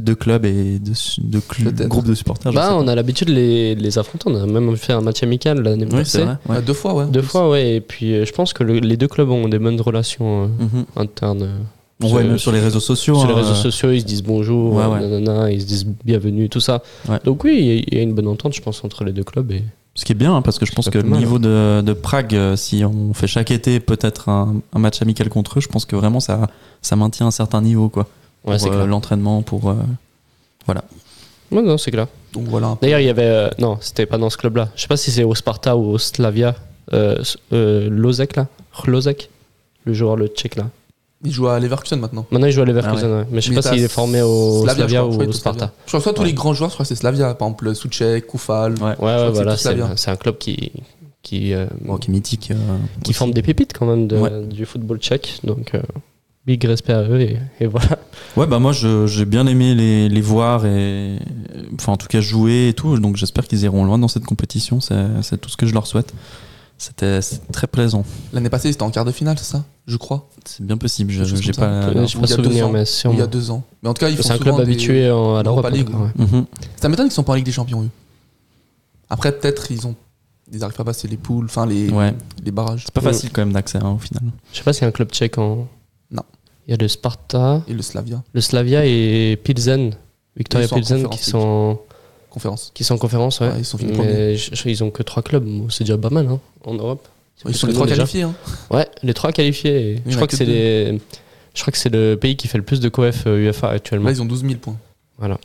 [0.00, 1.88] deux clubs et cl- Peut-être.
[1.88, 2.52] groupes de supporters.
[2.52, 4.24] Bah, on a l'habitude de les, de les affronter.
[4.30, 6.22] On a même fait un match amical l'année Oui, passée.
[6.22, 6.36] vrai.
[6.48, 6.56] ouais.
[6.56, 7.06] Euh, deux fois, ouais.
[7.06, 7.76] Deux fois, ouais.
[7.76, 10.64] Et puis, euh, je pense que le- les deux clubs ont des bonnes relations euh,
[10.64, 10.84] Mhm.
[10.96, 11.42] internes.
[11.42, 11.58] euh,
[12.02, 13.14] On voit même sur les réseaux sociaux.
[13.16, 15.00] Sur les hein, réseaux euh, sociaux, ils se disent bonjour, Ouais, ouais.
[15.00, 16.82] nanana, ils se disent bienvenue, tout ça.
[17.08, 17.18] Ouais.
[17.24, 19.12] Donc oui, il y a- il y, a une bonne entente, je pense, entre les
[19.12, 19.50] deux clubs.
[19.52, 19.62] Et...
[19.94, 21.92] Ce qui est bien, hein, parce que je pense que le mal, niveau de, de
[21.92, 25.84] Prague, si on fait chaque été peut-être un, un match amical contre eux, je pense
[25.84, 26.48] que vraiment ça,
[26.80, 28.08] ça maintient un certain niveau, quoi.
[28.44, 29.70] Ouais, pour c'est euh, l'entraînement, pour.
[29.70, 29.74] euh,
[30.68, 32.06] Ouais, non, c'est clair.
[32.32, 32.78] Donc voilà.
[32.80, 33.22] D'ailleurs, il y avait.
[33.26, 34.70] euh, non, c'était pas dans ce club-là.
[34.74, 36.54] Je sais pas si c'est au Sparta ou au Slavia.
[36.94, 38.46] Euh, euh, Lozek, là.
[38.86, 39.28] Lozek
[39.84, 40.68] Le joueur, le tchèque, là.
[41.24, 42.26] Il joue à Leverkusen maintenant.
[42.30, 43.26] Maintenant, il joue à Leverkusen, Ah ouais.
[43.30, 45.58] Mais je sais Mais pas s'il est formé au Slavia, crois, ou au Sparta.
[45.58, 45.74] Slavia.
[45.84, 46.26] Je crois que soit tous Ouais.
[46.28, 47.34] les grands joueurs, je crois que c'est Slavia.
[47.34, 48.72] Par exemple, Soucek, Koufal.
[48.80, 48.96] Ouais.
[48.98, 49.56] Ouais, voilà.
[49.56, 50.72] C'est un club qui.
[51.22, 52.50] qui euh, bon, qui est mythique.
[52.50, 52.54] euh,
[53.04, 53.12] qui aussi.
[53.18, 54.46] forme des pépites quand même de- Ouais.
[54.46, 55.38] du football tchèque.
[55.44, 55.82] Donc, euh,
[56.46, 57.98] big respect à eux et, et voilà.
[58.36, 61.18] Ouais, bah moi j'ai bien aimé les, les voir et.
[61.74, 62.98] Enfin, en tout cas, jouer et tout.
[62.98, 64.80] Donc j'espère qu'ils iront loin dans cette compétition.
[64.80, 66.12] C'est c'est tout ce que je leur souhaite.
[66.78, 67.20] C'était
[67.52, 68.04] très plaisant.
[68.32, 70.28] L'année passée, c'était en quart de finale, c'est ça Je crois?
[70.44, 71.12] C'est bien possible.
[71.12, 71.52] Je ça.
[71.52, 71.86] pas.
[71.86, 72.70] Pas il y a deux souvenir, ans.
[72.72, 73.62] mais il y a deux ans.
[73.84, 75.64] Mais en tout cas, ils font C'est un club des- habitué en- à l'Europe.
[75.72, 75.84] Ouais.
[76.16, 76.46] Mhm.
[76.80, 77.88] Ça m'étonne qu'ils sont pas en Ligue des Champions, eux.
[79.10, 79.94] Après, peut-être, ils ont.
[80.52, 82.12] Ils arrivent à passer les poules, enfin les, Ouais.
[82.44, 82.82] les barrages.
[82.84, 84.22] C'est pas facile quand même d'accès hein, au final.
[84.52, 85.68] Je sais pas s'il y a un club tchèque en.
[86.12, 86.22] Non.
[86.66, 89.94] Il y a le Sparta, Et le Slavia, le Slavia et Pilsen.
[90.36, 91.78] Victoria en Pilsen qui sont,
[92.30, 92.70] conférence.
[92.74, 93.48] qui sont en conférence, ouais.
[93.48, 95.46] Ouais, ils sont finis Mais je- je- ils ont que trois clubs.
[95.70, 97.06] C'est déjà pas mal hein, en Europe.
[97.46, 97.96] Ils sont les trois déjà.
[97.98, 98.22] qualifiés.
[98.22, 98.34] Hein.
[98.70, 100.00] Ouais, les trois qualifiés.
[100.06, 101.00] En Je crois que c'est les.
[101.54, 104.06] Je crois que c'est le pays qui fait le plus de coef euh, UEFA actuellement.
[104.06, 104.76] Là, ils ont 12 000 points.
[105.18, 105.38] Voilà,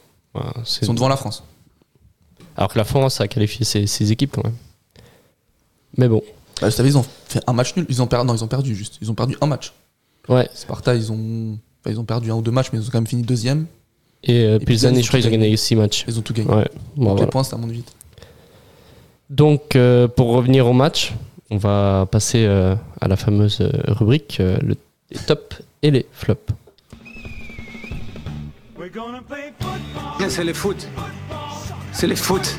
[0.63, 1.43] c'est- Ils sont devant la France.
[2.55, 4.55] Alors que la France a qualifié ses, ses équipes quand même.
[5.97, 6.21] Mais bon,
[6.61, 7.85] Bah, vous savez, ils ont fait un match nul.
[7.89, 8.27] Ils ont perdu.
[8.27, 8.97] Non, ils ont perdu juste.
[9.01, 9.73] Ils ont perdu un match.
[10.29, 10.49] Ouais.
[10.53, 11.57] Sparta, ils ont.
[11.81, 13.65] enfin, ils ont perdu un ou deux matchs, mais ils ont quand même fini deuxième.
[14.23, 15.55] Et, euh, puis Pilsen, ils ont je crois qu'ils ont gagné.
[15.57, 16.05] 6 matchs.
[16.07, 16.49] Ils ont tout gagné.
[16.49, 17.21] Ouais, bon, Donc voilà.
[17.25, 17.91] les points, ça monte vite.
[19.29, 21.13] Donc, euh, pour revenir au match,
[21.49, 24.75] on va passer euh, à la fameuse euh, rubrique euh, le,
[25.11, 26.51] les tops et les flops.
[30.29, 30.87] C'est le foot.
[31.91, 32.57] C'est le foot.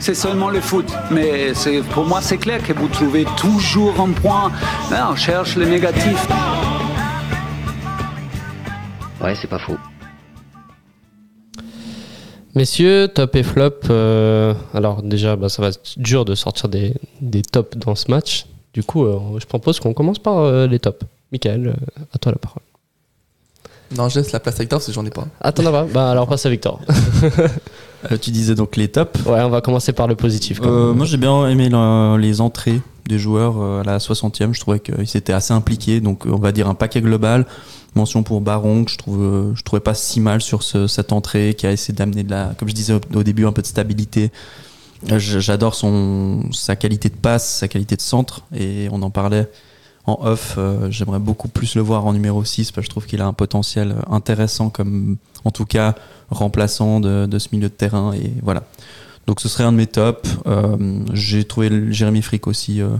[0.00, 0.86] c'est seulement le foot.
[1.10, 4.50] Mais c'est- pour moi, c'est clair que vous trouvez toujours un point.
[4.90, 6.26] Là, on cherche le négatif.
[9.24, 9.76] Ouais, c'est pas faux.
[12.54, 13.70] Messieurs, top et flop.
[13.90, 18.10] euh, alors déjà, bah, ça va être dur de sortir des, des tops dans ce
[18.10, 18.46] match.
[18.74, 21.04] Du coup, euh, je propose qu'on commence par euh, les tops.
[21.32, 21.72] Michael, euh,
[22.14, 22.62] à toi la parole.
[23.96, 25.26] Non, je laisse la place à Victor parce que j'en ai pas.
[25.40, 25.84] Ah, t'en as pas?
[25.84, 26.80] Bah alors passe à Victor.
[28.10, 29.18] Euh, tu disais donc les tops.
[29.24, 30.60] Ouais, on va commencer par le positif.
[30.60, 30.96] quand Euh, même.
[30.98, 34.52] moi j'ai bien aimé la- les entrées des joueurs euh, à la 60e.
[34.52, 36.00] Je trouvais qu'ils s'étaient assez impliqués.
[36.00, 37.46] Donc on va dire un paquet global.
[37.94, 41.12] Mention pour Baron que je trouve euh, je trouvais pas si mal sur ce- cette
[41.12, 43.62] entrée qui a essayé d'amener de la comme je disais au, au début un peu
[43.62, 44.32] de stabilité.
[45.12, 49.48] Euh, J'adore son sa qualité de passe, sa qualité de centre et on en parlait
[50.06, 50.58] en off.
[50.90, 53.32] J'aimerais beaucoup plus le voir en numéro 6 parce que je trouve qu'il a un
[53.32, 55.94] potentiel intéressant comme en tout cas
[56.30, 58.64] remplaçant de, de ce milieu de terrain et voilà.
[59.26, 60.36] Donc ce serait un de mes tops.
[60.46, 62.90] Euh, J'ai trouvé Jérémy Frick aussi, euh,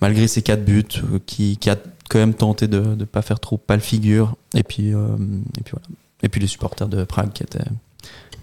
[0.00, 1.76] malgré ses quatre buts, euh, qui, a
[2.08, 4.36] quand même tenté de ne pas faire trop pâle figure.
[4.54, 5.86] Et puis, et puis voilà.
[6.22, 7.64] Et puis les supporters de Prague qui étaient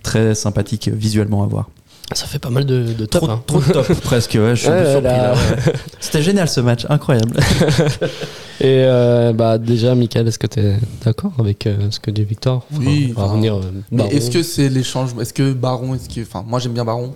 [0.04, 1.70] très sympathiques visuellement à voir.
[2.14, 3.22] Ça fait pas mal de, de top.
[3.24, 3.44] Trop, hein.
[3.48, 5.18] trop de top presque, ouais, je suis un peu Ouais, surpris là.
[5.18, 5.74] là, ouais.
[6.00, 7.38] C'était génial ce match, incroyable.
[8.60, 12.24] Et euh, bah déjà, Michael, est-ce que tu es d'accord avec euh, ce que dit
[12.24, 12.66] Victor?
[12.72, 15.96] Enfin, Oui, on va enfin, revenir, euh, Mais est-ce que c'est l'échange Est-ce que Baron,
[15.96, 17.16] est-ce que, enfin, moi j'aime bien Baron,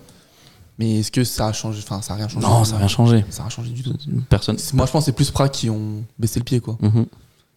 [0.80, 2.46] mais est-ce que ça a changé Enfin, ça a rien changé?
[2.48, 3.26] Non, ça n'a rien changé.
[3.30, 3.94] Ça a rien changé du tout.
[4.30, 4.58] Personne.
[4.58, 6.78] C'est- Moi, je pense que c'est plus Prague qui ont baissé le pied, quoi.
[6.82, 7.06] Mhm.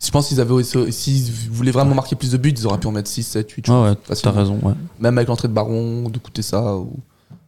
[0.05, 2.87] Je pense qu'ils avaient aussi- s'ils voulaient vraiment marquer plus de buts, ils auraient pu
[2.87, 3.67] en mettre 6, 7, 8.
[3.67, 4.59] je Ouais, t'as raison.
[4.63, 4.75] Ouais.
[5.01, 6.93] Même avec l'entrée de Baron, de coûter ça, ou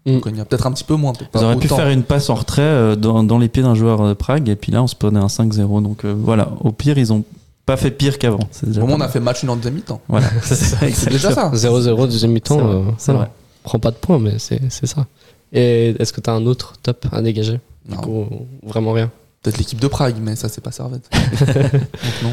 [0.07, 0.19] Mm.
[0.21, 0.45] Konya.
[0.47, 1.13] peut-être un petit peu moins.
[1.13, 4.07] pas auraient pu faire une passe en retrait euh, dans, dans les pieds d'un joueur
[4.09, 5.83] de Prague et puis là on se prenait un 5-0.
[5.83, 7.23] Donc euh, voilà, au pire ils ont
[7.67, 8.41] pas fait pire qu'avant.
[8.81, 10.01] Au moins, on a fait match une en deuxième mi-temps.
[10.09, 11.51] Voilà, c'est déjà ça.
[11.53, 13.27] 0-0 deuxième mi-temps, C'est vrai, euh, c'est voilà.
[13.27, 13.35] vrai.
[13.63, 15.07] prend pas de points, mais c'est c'est ça.
[15.53, 18.01] Et est-ce que tu as un autre top à dégager Du Non.
[18.01, 18.27] coup,
[18.63, 19.11] vraiment rien?
[19.43, 21.09] Peut-être l'équipe de Prague, mais ça, c'est pas Servette.
[21.41, 22.33] Donc non.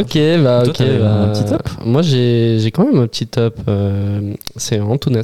[0.00, 0.76] Ok, bah Toi, ok.
[0.76, 1.68] t'avais bah, un petit top?
[1.84, 3.58] Moi, j'ai j'ai quand même un petit top.
[3.68, 5.22] euh, c'est Antunes.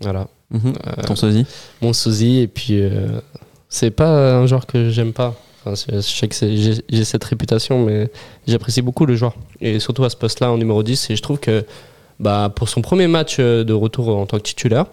[0.00, 0.28] Voilà.
[0.54, 1.46] Euh, Ton sosie
[1.80, 2.38] mon sosie.
[2.38, 3.20] Et puis, euh,
[3.68, 5.34] c'est pas un joueur que j'aime pas.
[5.64, 6.34] Enfin, je sais que
[6.88, 8.10] j'ai cette réputation, mais
[8.46, 9.34] j'apprécie beaucoup le joueur.
[9.60, 11.10] Et surtout à ce poste-là, en numéro 10.
[11.10, 11.64] Et je trouve que
[12.18, 14.86] bah, pour son premier match euh, de retour en tant que titulaire,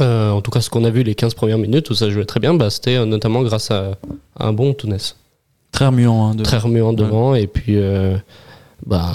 [0.00, 2.24] euh, en tout cas ce qu'on a vu les 15 premières minutes où ça jouait
[2.24, 3.98] très bien, bah, c'était notamment grâce à,
[4.38, 4.98] à un bon Tounes.
[5.72, 6.28] Très remuant.
[6.28, 6.42] Hein, de...
[6.42, 7.34] Très remuant devant.
[7.34, 8.16] Et puis, euh,
[8.86, 9.12] bah,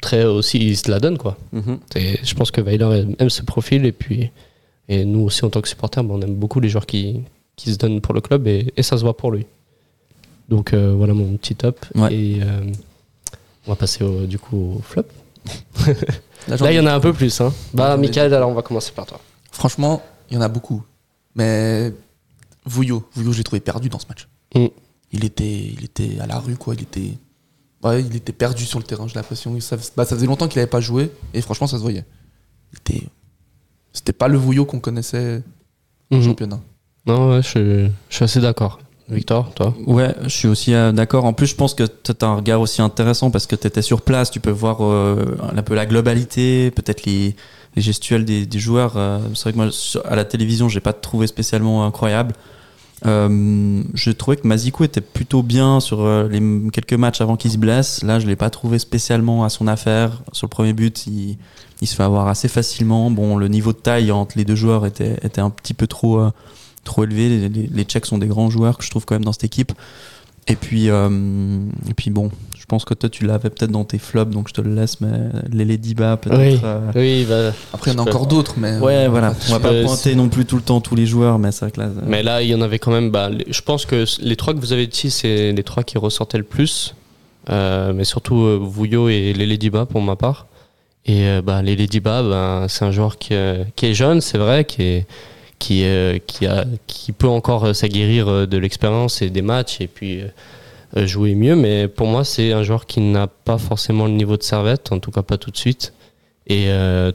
[0.00, 1.36] très aussi, il se la donne, quoi.
[1.52, 1.78] Mhm.
[1.96, 4.30] Et je pense que Weiler aime ce profil et puis
[4.88, 7.22] et nous aussi en tant que supporters, bah, on aime beaucoup les joueurs qui,
[7.56, 9.46] qui se donnent pour le club et, et ça se voit pour lui.
[10.48, 12.14] Donc euh, voilà mon petit top Ouais.
[12.14, 12.60] et euh,
[13.66, 15.02] on va passer au, du coup au flop.
[16.48, 17.40] Là, il y en a un peu plus.
[17.40, 17.52] Hein.
[17.74, 19.20] Bah Michael, alors on va commencer par toi.
[19.50, 20.82] Franchement, il y en a beaucoup.
[21.34, 21.92] Mais
[22.64, 24.28] Vouillot, Vouillot, je l'ai trouvé perdu dans ce match.
[24.54, 24.66] Mm.
[25.12, 26.74] Il, était, il était à la rue, quoi.
[26.74, 27.12] Il était,
[27.82, 29.58] ouais, il était perdu sur le terrain, j'ai l'impression.
[29.60, 32.04] Ça, bah, ça faisait longtemps qu'il n'avait pas joué et franchement, ça se voyait.
[32.72, 33.06] Il était-
[33.96, 35.42] C'était pas le Vouillot qu'on connaissait
[36.10, 36.22] au Mhm.
[36.22, 36.60] championnat.
[37.06, 38.78] Non, ouais, je, je suis assez d'accord.
[39.08, 41.24] Victor, toi Ouais, je suis aussi euh, d'accord.
[41.24, 43.80] En plus, je pense que tu as un regard aussi intéressant parce que tu étais
[43.80, 47.36] sur place, tu peux voir euh, un peu la globalité, peut-être les,
[47.76, 48.96] les gestuels des, des joueurs.
[48.96, 52.34] euh, c'est vrai que moi, sur- à la télévision, j'ai pas trouvé spécialement incroyable.
[53.04, 57.50] Euh, je trouvais que Mazikou était plutôt bien sur euh, les quelques matchs avant qu'il
[57.50, 58.02] se blesse.
[58.02, 60.22] Là, je l'ai pas trouvé spécialement à son affaire.
[60.32, 61.36] Sur le premier but, il,
[61.82, 63.10] il se fait avoir assez facilement.
[63.10, 66.20] Bon, le niveau de taille entre les deux joueurs était, était un petit peu trop,
[66.20, 66.30] euh,
[66.84, 67.28] trop élevé.
[67.28, 69.44] Les, les, les Tchèques sont des grands joueurs que je trouve quand même dans cette
[69.44, 69.72] équipe.
[70.48, 71.08] Et puis, euh,
[71.90, 74.54] et puis bon, je pense que toi, tu l'avais peut-être dans tes flops, donc je
[74.54, 75.08] te le laisse, mais
[75.52, 76.38] les Lediba, peut-être.
[76.38, 76.60] Oui.
[76.62, 78.78] euh, Oui, bah, Après, il y en a encore d'autres, mais.
[78.78, 79.34] Ouais, euh, voilà.
[79.48, 81.64] On va pas Euh, pointer non plus tout le temps tous les joueurs, mais c'est
[81.64, 81.86] vrai que là.
[81.86, 83.10] euh, Mais là, il y en avait quand même.
[83.10, 85.98] Bah, les- je pense que les trois que vous avez dit, c'est les trois qui
[85.98, 86.94] ressortaient le plus.
[87.50, 90.46] Euh, mais surtout euh, Vouillot et Lele Diba pour ma part.
[91.06, 94.38] Et euh, bah, Lele Diba, bah, c'est un joueur qui, euh, qui est jeune, c'est
[94.38, 95.06] vrai, qui, est,
[95.58, 99.80] qui, euh, qui, a, qui peut encore euh, s'aguerrir euh, de l'expérience et des matchs
[99.80, 100.20] et puis
[100.94, 101.56] jouer mieux.
[101.56, 104.98] Mais pour moi, c'est un joueur qui n'a pas forcément le niveau de Servette, en
[104.98, 105.92] tout cas pas tout de suite.
[106.48, 106.68] Et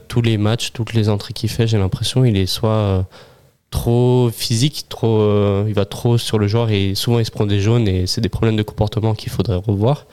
[0.08, 3.06] tous les matchs, toutes les entrées qu'il fait, j'ai l'impression il est soit
[3.70, 7.60] trop physique, trop, il va trop sur le joueur et souvent il se prend des
[7.60, 10.06] jaunes et c'est des problèmes de comportement qu'il faudrait revoir.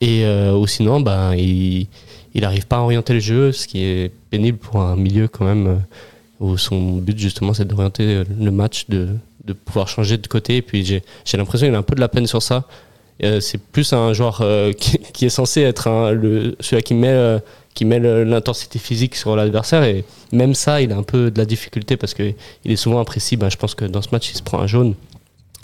[0.00, 1.88] Et ou sinon, bah, il
[2.34, 5.82] n'arrive pas à orienter le jeu, ce qui est pénible pour un milieu quand même
[6.44, 9.08] où son but justement c'est d'orienter le match, de,
[9.44, 10.56] de pouvoir changer de côté.
[10.56, 11.02] Et puis j'ai
[11.36, 12.64] l'impression qu'il a un peu de la peine sur ça.
[13.22, 16.94] Euh, c'est plus un joueur euh, qui, qui est censé être un, le, celui qui
[16.94, 17.38] met, euh,
[17.72, 21.44] qui met l'intensité physique sur l'adversaire et même ça, il a un peu de la
[21.44, 23.36] difficulté parce que il est souvent imprécis.
[23.36, 24.94] Ben, je pense que dans ce match, il se prend un jaune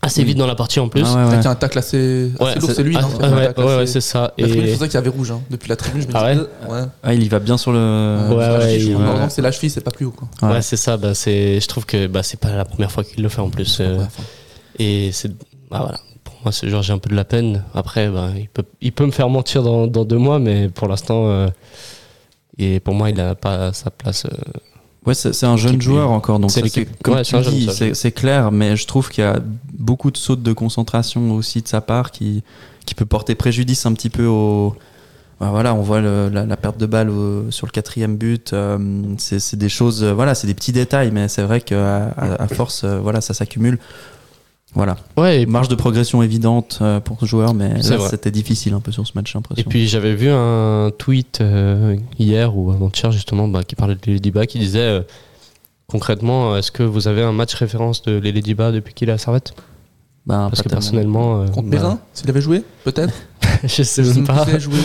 [0.02, 0.28] assez Oui.
[0.28, 1.02] vite dans la partie en plus.
[1.04, 1.46] Ah ouais, ouais.
[1.46, 4.00] Un tacle assez, assez Ouais, lourd, c'est- c'est lui, ah, non ah, ouais, ouais, c'est
[4.00, 4.32] ça.
[4.38, 5.30] La tribune, Et c'est pour ça qu'il y avait rouge.
[5.30, 5.40] hein.
[5.50, 6.88] Depuis la tribune, je me Ah dis, ouais euh, ouais.
[7.02, 8.18] Ah, il y va bien sur le.
[8.30, 8.94] Ouais, ouais, ouais.
[9.20, 10.12] non, c'est la cheville, c'est pas plus haut.
[10.12, 10.28] Quoi.
[10.42, 10.62] ouais, Ouais.
[10.62, 10.96] c'est ça.
[10.96, 13.50] Ben, c'est, je trouve que bah, c'est pas la première fois qu'il le fait en
[13.50, 13.78] plus.
[13.80, 13.98] euh,
[14.78, 15.28] Et c'est
[15.70, 15.98] bah voilà.
[16.24, 17.64] Pour moi, ce joueur, j'ai un peu de la peine.
[17.74, 20.88] Après, bah, il, peut, il peut me faire mentir dans, dans deux mois, mais pour
[20.88, 21.48] l'instant, euh,
[22.58, 24.24] et pour moi, il n'a pas sa place.
[24.26, 24.30] euh.
[25.06, 26.60] Ouais, c'est un jeune joueur encore, donc c'est
[27.08, 27.24] Ouais,
[28.12, 29.40] clair, mais je trouve qu'il y a
[29.78, 32.42] beaucoup de sautes de concentration aussi de sa part qui,
[32.84, 34.74] qui peut porter préjudice un petit peu au.
[35.40, 38.52] bah voilà, on voit le- la, la perte de balle au- sur le quatrième but.
[38.52, 38.78] euh,
[39.16, 42.82] c'est des choses, voilà, c'est des petits détails, mais c'est vrai qu'à à, à force,
[42.84, 43.78] euh, voilà, ça s'accumule.
[44.74, 48.72] Voilà, Ouais, et, marge de progression évidente euh, pour ce joueur, mais là, c'était difficile
[48.72, 53.10] un peu sur ce match, et puis j'avais vu un tweet euh, hier ou avant-hier,
[53.10, 55.00] justement, bah, qui parlait de Lady Ba, qui disait euh,
[55.88, 59.18] concrètement, est-ce que vous avez un match référence de Lady Ba depuis qu'il est à
[59.18, 59.54] Servette?
[60.26, 60.80] Ben, Parce que tellement.
[60.80, 61.40] personnellement.
[61.42, 63.14] euh, Contre bah, Perrin, s'il avait joué, peut-être?
[63.64, 64.46] Je sais même pas.
[64.58, 64.78] joué.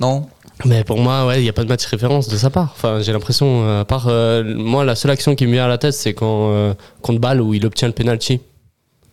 [0.00, 0.26] Non
[0.66, 2.72] Mais pour moi, ouais, il n'y a pas de match référence de sa part.
[2.76, 5.78] Enfin, j'ai l'impression, à part euh, moi, la seule action qui me vient à la
[5.78, 8.40] tête, c'est quand euh, contre Bâle où il obtient le penalty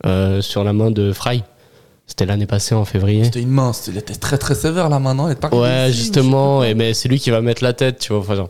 [0.06, 1.42] euh, sur la main de Fry.
[2.06, 3.24] C'était l'année passée en février.
[3.24, 5.28] C'était une main, c'était- il était très très sévère là maintenant.
[5.28, 6.64] Il est pas Ouais, justement.
[6.64, 8.20] Et mais c'est lui qui va mettre la tête, tu vois.
[8.22, 8.48] Enfin, genre.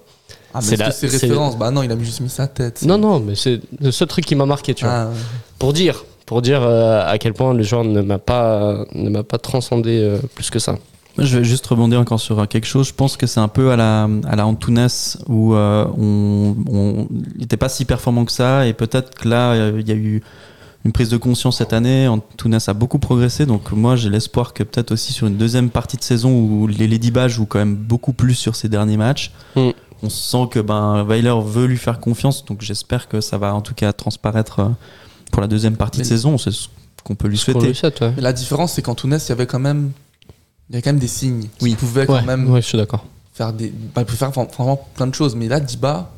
[0.55, 1.59] Ah, mais c'est la- que c'est c'est- référence?
[1.59, 2.83] Bah non, il a juste mis sa tête.
[2.83, 4.95] Non, non, mais c'est le seul truc qui m'a marqué, tu vois.
[4.95, 5.15] Ah, ouais.
[5.59, 9.25] Pour dire, pour dire euh, à quel point le joueur ne m'a pas, ne m'a
[9.25, 10.73] pas transcendé euh, plus que ça.
[11.17, 12.87] Moi, Je vais juste rebondir encore sur quelque chose.
[12.89, 14.87] Je pense que c'est un peu à la, à la Antunes
[15.29, 19.89] où euh, on n'était pas si performant que ça et peut-être que là euh, il
[19.89, 20.23] y a eu
[20.85, 22.07] une prise de conscience cette année.
[22.09, 25.97] Antunes a beaucoup progressé donc moi j'ai l'espoir que peut-être aussi sur une deuxième partie
[25.97, 29.33] de saison où les Ladybas jouent quand même beaucoup plus sur ces derniers matchs.
[29.57, 29.71] Mm.
[30.03, 33.61] On sent que ben Weiler veut lui faire confiance donc j'espère que ça va en
[33.61, 34.69] tout cas transparaître euh,
[35.33, 36.39] pour la deuxième partie Mais- de saison.
[36.39, 36.69] C'est ce
[37.05, 37.67] qu'on peut lui souhaiter.
[37.67, 38.13] lui souhaite, ouais.
[38.17, 39.93] Mais la différence, c'est qu'en Tunis, il y avait quand même,
[40.69, 41.49] il y avait quand même des signes.
[41.63, 41.71] Oui.
[41.71, 43.05] Il pouvait quand Ouais, même ouais, je suis d'accord.
[43.35, 45.35] faire des, bah, il pouvait faire vraiment plein de choses.
[45.35, 46.11] Mais là, Diba,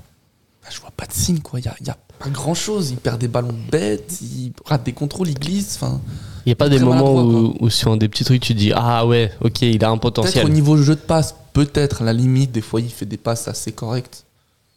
[0.62, 1.58] bah, je vois pas de signes quoi.
[1.60, 2.90] Il y a, il y a pas grand chose.
[2.90, 5.76] Il perd des ballons bêtes, il rate des contrôles, il glisse.
[5.80, 6.00] Enfin,
[6.46, 9.06] Il n'y a pas des moments où, où sur des petits trucs tu dis ah
[9.06, 10.46] ouais ok il a un peut-être potentiel.
[10.46, 12.52] au niveau jeu de passe, peut-être à la limite.
[12.52, 14.24] Des fois, il fait des passes assez correctes,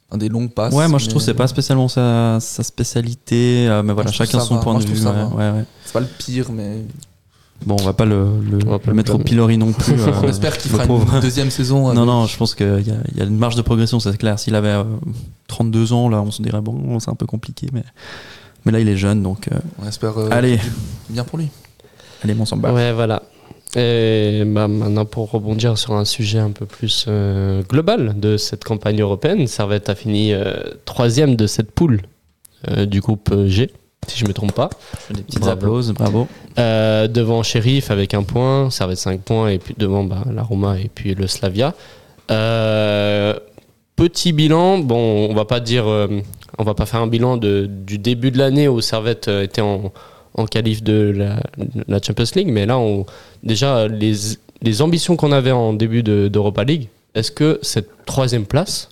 [0.10, 0.74] Enfin, des longues passes.
[0.74, 4.40] Ouais, moi je trouve que c'est pas spécialement sa, sa spécialité, euh, mais voilà, chacun
[4.40, 4.62] son va.
[4.62, 5.06] point Moi, de je vue.
[5.08, 5.66] ouais, ouais, ouais.
[5.86, 6.78] c'est pas le pire, mais
[7.66, 8.26] Bon, on va pas le,
[8.66, 9.94] va pas le mettre au pilori non plus.
[10.00, 11.14] euh, on espère qu'il fera pauvre.
[11.16, 11.84] une deuxième saison.
[11.84, 14.38] Non, avec- non, je pense qu'il y y a une marge de progression, c'est clair.
[14.38, 14.84] S'il avait euh,
[15.48, 17.84] 32 ans, là, on se dirait, bon, c'est un peu compliqué, mais,
[18.66, 20.18] mais là, il est jeune, donc euh, On espère.
[20.18, 20.60] euh, Allez.
[21.10, 21.48] bien pour lui.
[22.24, 22.74] allez, mon samba.
[22.74, 23.24] Ouais voilà.
[23.76, 28.64] Et bah, maintenant pour rebondir sur un sujet un peu plus euh, global de cette
[28.64, 30.54] campagne européenne, Servette a fini euh,
[30.86, 32.02] troisième de cette poule
[32.70, 33.72] euh, du groupe euh, G,
[34.08, 34.70] si je me trompe pas.
[35.14, 35.54] Des petites Bravo.
[35.54, 36.28] applauses, bravo.
[36.60, 40.78] Euh, devant Sheriff avec un point, Servette 5 points, et puis devant bah, la Roma
[40.80, 41.74] et puis le Slavia.
[42.32, 43.34] Euh,
[43.96, 46.08] petit bilan, bon, on va pas dire, euh,
[46.58, 49.92] on va pas faire un bilan de, du début de l'année où Servette était en,
[50.36, 51.40] en qualif de la,
[51.88, 53.06] la Champions League, mais là, on,
[53.44, 54.14] déjà, les,
[54.62, 58.90] les ambitions qu'on avait en début de- d'Europa League, est-ce que cette troisième place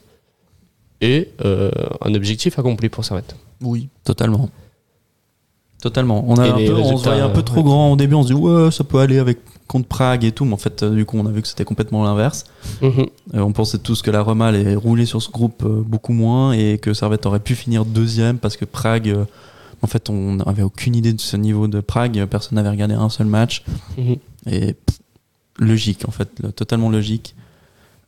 [1.01, 1.71] est euh,
[2.01, 3.35] un objectif accompli pour Servette?
[3.61, 3.89] Oui.
[4.03, 4.49] Totalement.
[5.81, 6.23] Totalement.
[6.27, 7.63] On, a un peu, on se voyait un peu trop ouais.
[7.63, 10.45] grand au début, on se dit, ouais, ça peut aller avec contre Prague et tout,
[10.45, 12.43] mais en fait, euh, du coup, on a vu que c'était complètement l'inverse.
[12.81, 12.91] Mhm.
[13.35, 16.51] Euh, on pensait tous que la Roma allait rouler sur ce groupe euh, beaucoup moins
[16.51, 19.23] et que Servette aurait pu finir deuxième parce que Prague, euh,
[19.81, 22.23] en fait, on n'avait aucune idée de ce niveau de Prague.
[22.29, 23.63] Personne n'avait regardé un seul match.
[23.97, 24.15] Mhm.
[24.47, 24.99] Et pff,
[25.57, 27.33] logique, en fait, le- totalement logique,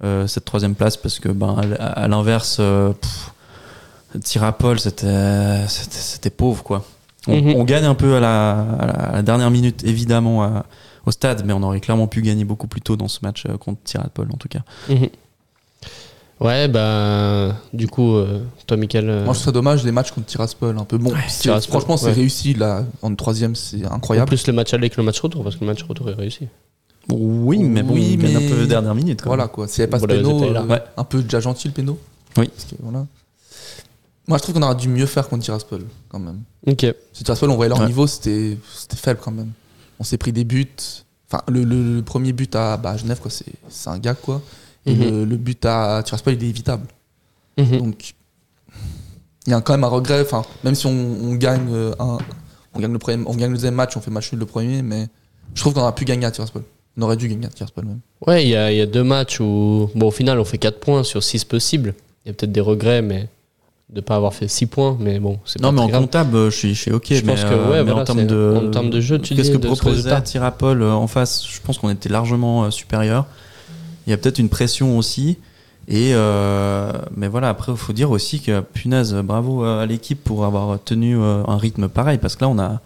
[0.04, 3.32] euh, cette troisième place parce que, ben, à, à l'inverse, euh, pff,
[4.22, 6.86] Tirapol, c'était pauvre, quoi.
[7.28, 7.56] On, Mhm.
[7.56, 8.62] on gagne un peu à la,
[9.14, 10.66] à dernière minute, évidemment, à-
[11.06, 13.58] au stade, mais on aurait clairement pu gagner beaucoup plus tôt dans ce match euh,
[13.58, 14.60] contre Tirapol, en tout cas.
[14.90, 15.08] Mhm.
[16.42, 19.10] Ouais, bah, du coup, euh, toi, Michael.
[19.10, 20.98] euh, Moi, je trouve ça dommage les matchs contre Tiraspol un peu.
[20.98, 22.14] Bon, c'est- Tiraspol, franchement, c'est ouais.
[22.14, 24.28] réussi là en troisième, c'est en incroyable.
[24.28, 26.48] plus, le match aller avec le match retour, parce que le match retour est réussi.
[27.10, 29.22] Oui, mais bon, Oui, mais- un peu dernière minute.
[29.26, 29.68] Voilà quoi.
[29.68, 30.82] S'il n'y avait pas ce Voilà, péno, euh, Ouais.
[30.98, 31.98] un peu déjà gentil le péno.
[32.38, 32.48] Oui.
[32.48, 33.06] Parce que, voilà.
[34.28, 36.42] Moi, je trouve qu'on aurait dû mieux faire contre Tiraspol quand même.
[36.66, 36.86] Ok.
[37.12, 37.88] Si Tiraspol, on voyait leur Ouais.
[37.88, 38.58] niveau, c'était
[38.96, 39.52] faible quand même.
[40.00, 40.68] On s'est pris des buts.
[41.30, 44.42] Enfin, le, le- le premier but à bah, à Genève, quoi, c'est un gars quoi.
[44.86, 45.02] Et Mhm.
[45.04, 46.88] le, le but à Tiraspol, il est évitable.
[47.58, 47.78] Mhm.
[47.80, 48.14] Donc,
[49.48, 50.22] il y a quand même un regret.
[50.22, 52.18] Enfin, même si on, on gagne euh, un,
[52.74, 54.82] on gagne le premier, on gagne le deuxième match, on fait match nul le premier,
[54.82, 55.08] mais
[55.54, 56.64] je trouve qu'on aurait pu gagner à Tiraspol.
[56.98, 58.00] On aurait dû gagner à Tiraspol même.
[58.26, 61.04] Ouais, il y y a deux matchs où, bon, au final, on fait 4 points
[61.04, 61.94] sur 6 possibles.
[62.26, 63.28] Il y a peut-être des regrets, mais
[63.90, 66.02] de pas avoir fait 6 points, mais bon, c'est pas Non, mais très en grave.
[66.02, 67.06] comptable, euh, je suis, je suis ok.
[67.10, 69.02] Je mais, pense que, euh, ouais, mais voilà, en termes c'est- de, en termes de
[69.02, 70.22] jeu, tu qu'est-ce dis, que de ce proposait.
[70.24, 71.46] Tirapol euh, en face?
[71.48, 73.26] Je pense qu'on était largement euh, supérieur.
[74.08, 75.38] Il y a peut-être une pression aussi.
[75.90, 80.46] Et euh, mais voilà, après, il faut dire aussi que punaise, bravo à l'équipe pour
[80.46, 82.18] avoir tenu euh, un rythme pareil.
[82.18, 82.80] Parce que là, on a,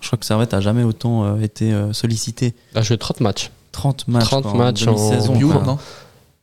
[0.00, 2.54] je crois que Servette a jamais autant euh, été euh, sollicité.
[2.74, 3.50] a joué 30 matchs.
[3.70, 4.24] 30 matchs.
[4.24, 5.62] 30 quoi, matchs en- demi-saison, quoi.
[5.64, 5.78] non?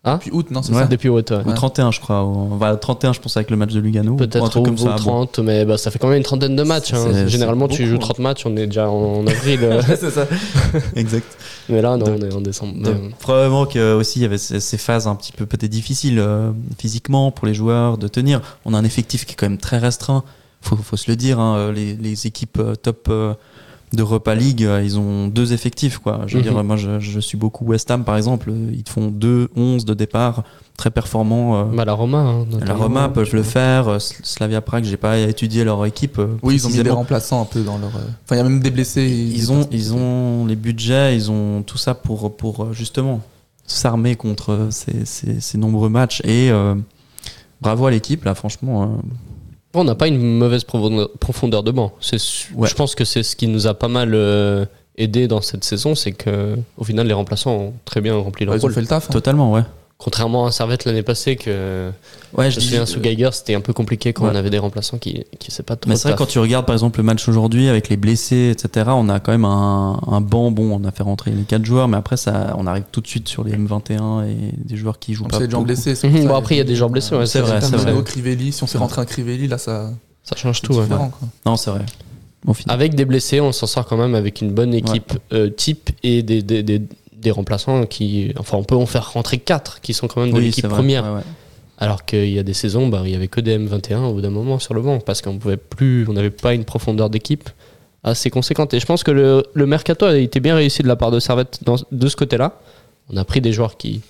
[0.05, 0.81] Hein Puis août, non, c'est Ouais.
[0.83, 1.37] ça Depuis ouais, ouais.
[1.45, 2.23] Ou 31, je crois.
[2.23, 4.13] ou- Enfin, 31, je pense, avec le match de Lugano.
[4.13, 4.91] ou Peut-être ou comme ça.
[4.91, 4.95] bon.
[4.95, 6.93] 30, mais bah, ça fait quand même une trentaine de matchs.
[6.93, 7.27] hein.
[7.27, 7.99] Généralement, tu beaucoup, joues hein.
[7.99, 9.59] 30 matchs, on est déjà en avril.
[9.63, 10.25] euh, c'est ça.
[10.95, 11.27] exact.
[11.67, 12.81] mais là, non, Donc- on est en décembre.
[12.81, 15.69] Donc, Mais, probablement que aussi il y avait ces, ces phases un petit peu peut-être
[15.69, 18.39] difficiles euh, physiquement pour les joueurs de tenir.
[18.63, 20.23] On a un effectif qui est quand même très restreint.
[20.61, 21.39] Faut, faut se le dire.
[21.39, 23.33] hein, les, les équipes euh, top euh,
[23.93, 26.21] d'Europa League, euh, ils ont deux effectifs quoi.
[26.27, 26.53] Je veux Mhm.
[26.53, 28.51] dire, moi je, je suis beaucoup West Ham par exemple.
[28.71, 30.43] Ils te font deux 11 de départ
[30.77, 31.59] très performants.
[31.61, 32.19] euh, bah, la Roma.
[32.19, 32.73] hein, la.
[32.73, 33.87] Roma peuvent le faire.
[33.87, 36.21] euh, Sl- Slavia Prague, j'ai pas étudié leur équipe.
[36.43, 37.89] Oui, ils ont mis des remplaçants un peu dans leur.
[37.89, 39.07] Enfin, il y a même des blessés.
[39.09, 43.21] Ils ont, ils ont les budgets, ils ont tout ça pour, pour justement
[43.65, 46.21] s'armer contre ces, ces, ces nombreux matchs.
[46.25, 46.75] Et euh,
[47.61, 48.83] bravo à l'équipe, là, franchement.
[48.83, 48.99] euh, Bon,
[49.73, 51.93] on n'a pas une mauvaise profondeur- de banc.
[52.01, 52.67] C'est su- Ouais.
[52.67, 54.65] Je pense que c'est ce qui nous a pas mal euh,
[54.97, 58.55] aidé dans cette saison, c'est que au final, les remplaçants ont très bien rempli leur
[58.55, 58.73] Ils ont rôle.
[58.73, 59.05] fait le taf.
[59.09, 59.13] hein.
[59.13, 59.61] totalement, ouais.
[60.01, 61.91] Contrairement à Servette l'année passée, que
[62.33, 64.31] Ouais, je me dis- souviens sous Geiger, c'était un peu compliqué quand Ouais.
[64.31, 65.89] on avait des remplaçants qui qui sait pas trop.
[65.89, 68.91] Mais c'est vrai, quand tu regardes par exemple le match aujourd'hui avec les blessés, etc.,
[68.93, 70.51] on a quand même un, un banc.
[70.51, 73.07] Bon, on a fait rentrer les 4 joueurs, mais après, ça, on arrive tout de
[73.07, 75.37] suite sur les M21 et des joueurs qui jouent Comme pas.
[75.39, 75.95] c'est des gens blessés.
[75.95, 77.93] ça, bon, après, il y a des gens blessés, ouais, c'est vrai, c'est vrai.
[78.05, 79.91] Crivelli, si on fait rentrer un Crivelli, là, ça.
[80.23, 80.75] ça change tout.
[80.75, 80.83] ouais.
[80.83, 81.27] différent, quoi.
[81.45, 81.85] Non, c'est vrai.
[82.69, 86.23] Avec des blessés, on s'en sort quand même avec une bonne équipe euh, type et
[86.23, 86.81] des, des, des,
[87.21, 88.33] des remplaçants qui.
[88.37, 91.03] Enfin, on peut en faire rentrer 4 qui sont quand même de Oui, l'équipe première.
[91.05, 91.21] ouais, ouais.
[91.77, 94.21] Alors qu'il y a des saisons, bah, il y avait que des M21 au bout
[94.21, 97.49] d'un moment sur le banc parce qu'on pouvait plus, on n'avait pas une profondeur d'équipe
[98.03, 98.73] assez conséquente.
[98.73, 101.19] Et je pense que le, le mercato a été bien réussi de la part de
[101.21, 102.59] Servette dans- de ce côté-là.
[103.11, 104.01] On a pris des joueurs qui,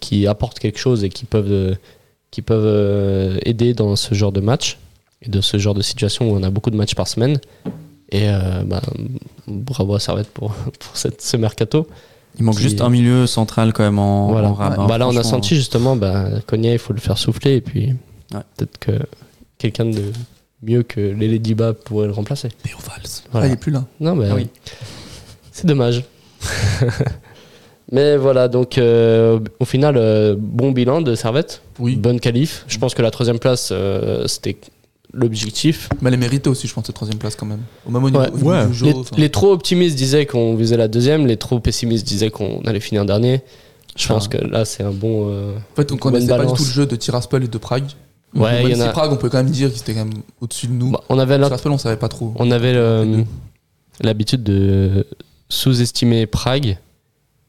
[0.00, 1.76] qui apportent quelque chose et qui peuvent,
[2.30, 4.78] qui peuvent euh, aider dans ce genre de match
[5.20, 7.38] et de ce genre de situation où on a beaucoup de matchs par semaine.
[8.12, 8.80] Et euh, bah,
[9.48, 11.88] bravo à Servette pour, pour cette, ce mercato.
[12.38, 14.48] Il manque qui- juste un milieu central quand même en, Voilà.
[14.50, 17.56] en rab- Bah là, on a senti justement, bah, Cogna, il faut le faire souffler
[17.56, 17.94] et puis
[18.34, 18.40] Ouais.
[18.56, 18.92] peut-être que
[19.58, 20.02] quelqu'un de
[20.62, 22.48] mieux que Lele Diba pourrait le remplacer.
[22.64, 23.02] Léo Valls.
[23.32, 23.46] Voilà.
[23.46, 23.84] Ah, il est plus là.
[24.00, 24.46] Non, mais Ah oui.
[25.50, 26.04] c'est dommage.
[27.92, 31.96] mais voilà, donc euh, au final, euh, bon bilan de Servette, Oui.
[31.96, 32.64] bonne qualif.
[32.68, 34.56] Je pense que la troisième place, euh, c'était
[35.12, 35.88] l'objectif.
[36.00, 37.60] Mais elle est méritée aussi, je pense, cette troisième place quand même.
[37.86, 38.30] Au même au niveau, Ouais.
[38.30, 38.66] au niveau Ouais.
[38.66, 38.86] du jeu.
[39.16, 43.04] Les, trop optimistes disaient qu'on visait la deuxième, les trop pessimistes disaient qu'on allait finir
[43.04, 43.42] dernier.
[43.96, 44.14] Je Ah.
[44.14, 45.28] pense que là, c'est un bon.
[45.28, 47.84] euh, En fait, on connaissait pas du tout le jeu de Tiraspol et de Prague.
[48.34, 48.88] Ouais, Même il y en si a.
[48.92, 50.92] Prague, on peut quand même dire qu'ils étaient quand même au-dessus de nous.
[50.92, 52.32] Bah, on avait Tiraspol, on savait pas trop.
[52.36, 53.22] On avait euh,
[54.00, 55.06] l'habitude de
[55.50, 56.78] sous-estimer Prague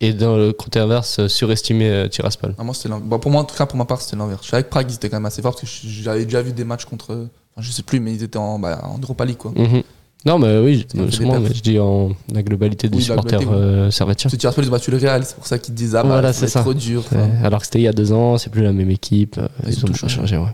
[0.01, 2.53] et dans le côté inverse, surestimer euh, Tiraspol.
[2.57, 2.75] Ah, moi.
[3.01, 4.41] Bon, pour moi, en tout cas, pour ma part, c'était l'inverse.
[4.43, 6.51] Je savais que Prague, ils étaient quand même assez forts parce que j'avais déjà vu
[6.51, 7.27] des matchs contre.
[7.55, 9.51] Enfin, je sais plus, mais ils étaient en, bah, en Europa League, quoi.
[9.55, 9.83] Mhm.
[10.25, 14.29] Non, mais oui, sûrement, mais je dis en la globalité des Oui, supporters euh, servétiens.
[14.29, 16.09] Parce que Tiraspol, ils ont battu le Real, c'est pour ça qu'ils disent Ah, bah,
[16.09, 17.01] Voilà, c'est trop dur.
[17.05, 19.37] Enfin, Alors que c'était il y a deux ans, c'est plus la même équipe.
[19.37, 20.45] euh, Ils Ils, ont tout changé, ouais.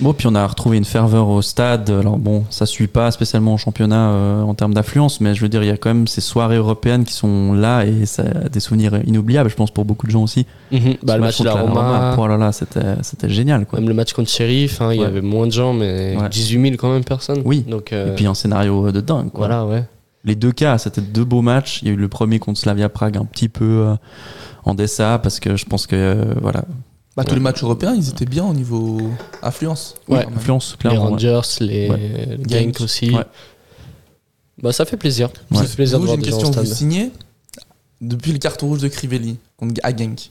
[0.00, 1.88] Bon, puis on a retrouvé une ferveur au stade.
[1.88, 5.48] Alors bon, ça suit pas spécialement au championnat euh, en termes d'affluence, mais je veux
[5.48, 8.48] dire, il y a quand même ces soirées européennes qui sont là et ça a
[8.50, 10.44] des souvenirs inoubliables, je pense, pour beaucoup de gens aussi.
[10.70, 10.96] Mhm.
[11.02, 13.78] Bah, le match de la contre Roma, oh là là, c'était génial, quoi.
[13.80, 16.28] même le match contre Sheriff, hein, il y avait moins de gens, mais Ouais.
[16.28, 17.40] 18 000 quand même personnes.
[17.44, 17.64] Oui.
[17.68, 19.46] Donc, euh, Et puis un scénario de dingue, quoi.
[19.46, 19.84] voilà, ouais.
[20.24, 21.80] Les deux cas, c'était deux beaux matchs.
[21.82, 23.94] Il y a eu le premier contre Slavia Prague un petit peu euh,
[24.64, 26.64] en DSA parce que je pense que euh, voilà,
[27.16, 29.00] bah, tous les matchs européens, ils étaient bien au niveau
[29.42, 29.94] affluence.
[30.08, 30.26] Ouais.
[30.26, 31.04] Les clairement.
[31.04, 31.10] ouais.
[31.10, 32.38] Rangers, les Ouais.
[32.48, 32.80] Genk Genk.
[32.82, 33.10] aussi.
[33.10, 33.24] Ouais.
[34.62, 35.30] Bah, ça fait plaisir.
[35.50, 35.58] Ouais.
[35.58, 36.62] Ça fait plaisir j'ai voir une des gens au question.
[36.62, 37.10] Vous signez
[38.00, 40.30] depuis le carton rouge de Crivelli contre à Genk.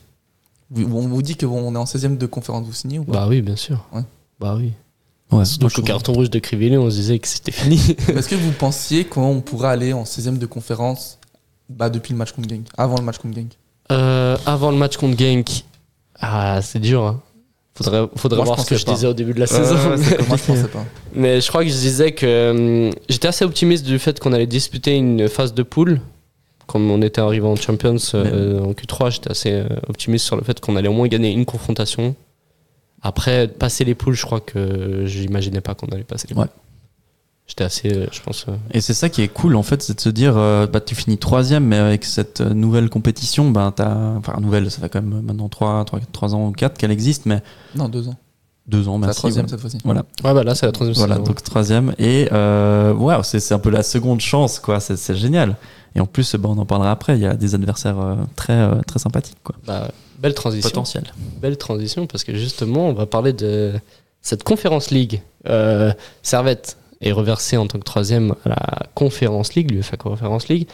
[0.70, 3.12] Vous- On vous dit qu'on est en 16ème de conférence, vous signez ou pas?
[3.12, 3.84] Bah oui, bien sûr.
[3.92, 4.02] Ouais.
[4.40, 4.72] Bah oui.
[5.32, 7.76] Ouais, Donc au carton rouge de Crivelli, on se disait que c'était fini.
[8.08, 11.18] Est-ce que vous pensiez qu'on pourrait aller en 16ème de conférence
[11.68, 13.50] bah, depuis le match contre Genk Avant le match contre Genk?
[13.90, 15.64] Euh, avant le match contre Genk,
[16.20, 17.02] ah, c'est dur.
[17.02, 17.20] Hein.
[17.74, 18.94] Faudrait, faudrait Moi, voir ce que je pas.
[18.94, 19.74] disais au début de la saison.
[19.90, 20.84] ouais, c'est- Moi, je pensais pas.
[21.14, 24.46] Mais je crois que je disais que hum, j'étais assez optimiste du fait qu'on allait
[24.46, 26.00] disputer une phase de poule.
[26.66, 30.42] Comme on était arrivé en Champions euh, en Q3, j'étais assez euh, optimiste sur le
[30.42, 32.16] fait qu'on allait au moins gagner une confrontation.
[33.02, 36.44] Après, passer les poules, je crois que j'imaginais pas qu'on allait passer les poules.
[36.44, 36.50] Ouais.
[37.46, 38.46] J'étais assez, euh, je pense.
[38.48, 40.80] euh, Et c'est ça qui est cool en fait, c'est de se dire, euh, bah,
[40.80, 45.02] tu finis troisième, mais avec cette nouvelle compétition, bah, t'as, enfin nouvelle, ça fait quand
[45.02, 47.42] même maintenant 3, 3, 3 ans ou 4 qu'elle existe, mais
[47.74, 48.16] Non, deux ans.
[48.68, 49.18] 2 ans, C'est la merci.
[49.20, 49.78] troisième cette fois-ci.
[49.84, 50.00] Voilà.
[50.24, 51.94] Ouais, bah là, c'est la troisième Voilà, donc troisième.
[51.98, 54.80] Et euh, ouais, c'est, c'est un peu la seconde chance, quoi.
[54.80, 55.54] C'est, c'est génial.
[55.94, 57.16] Et en plus, bah, on en parlera après.
[57.16, 59.54] Il y a des adversaires euh, très, euh, très sympathiques, quoi.
[59.68, 59.88] Bah,
[60.18, 60.68] belle transition.
[60.68, 61.04] Potentiel.
[61.40, 63.72] Belle transition parce que justement, on va parler de
[64.20, 65.22] cette conférence league.
[65.48, 65.92] Euh,
[66.24, 70.66] Servette est reversé en tant que troisième à la conférence league, l'UEFA Conférence League,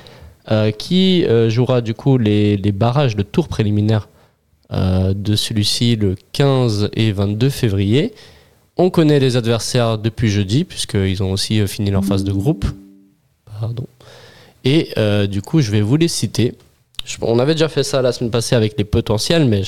[0.51, 4.09] euh, qui euh, jouera du coup les, les barrages de tour préliminaire
[4.73, 8.13] euh, de celui-ci le 15 et 22 février.
[8.77, 12.65] On connaît les adversaires depuis jeudi, puisqu'ils ont aussi fini leur phase de groupe.
[13.61, 13.85] Pardon.
[14.65, 14.89] Et
[15.29, 16.55] du coup, je vais vous les citer.
[17.21, 19.63] On avait déjà fait ça la semaine passée avec les potentiels, mais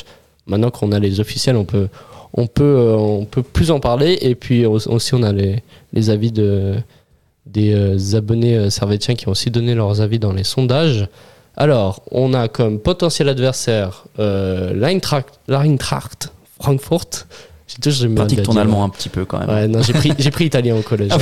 [0.46, 1.88] maintenant qu'on a les officiels, on peut,
[2.32, 4.16] on, peut, on peut plus en parler.
[4.22, 5.62] Et puis au- aussi, on a les,
[5.94, 6.74] les avis de,
[7.46, 11.08] des euh, abonnés euh, servétiens qui ont aussi donné leurs avis dans les sondages.
[11.56, 17.26] Alors, on a comme potentiel adversaire euh, l'Eintracht l'Eintracht Frankfurt.
[17.66, 18.60] J'ai toujours Pratique ton dire.
[18.62, 19.48] allemand un petit peu quand même.
[19.48, 21.12] Ouais, non, j'ai pris, j'ai pris italien au collège.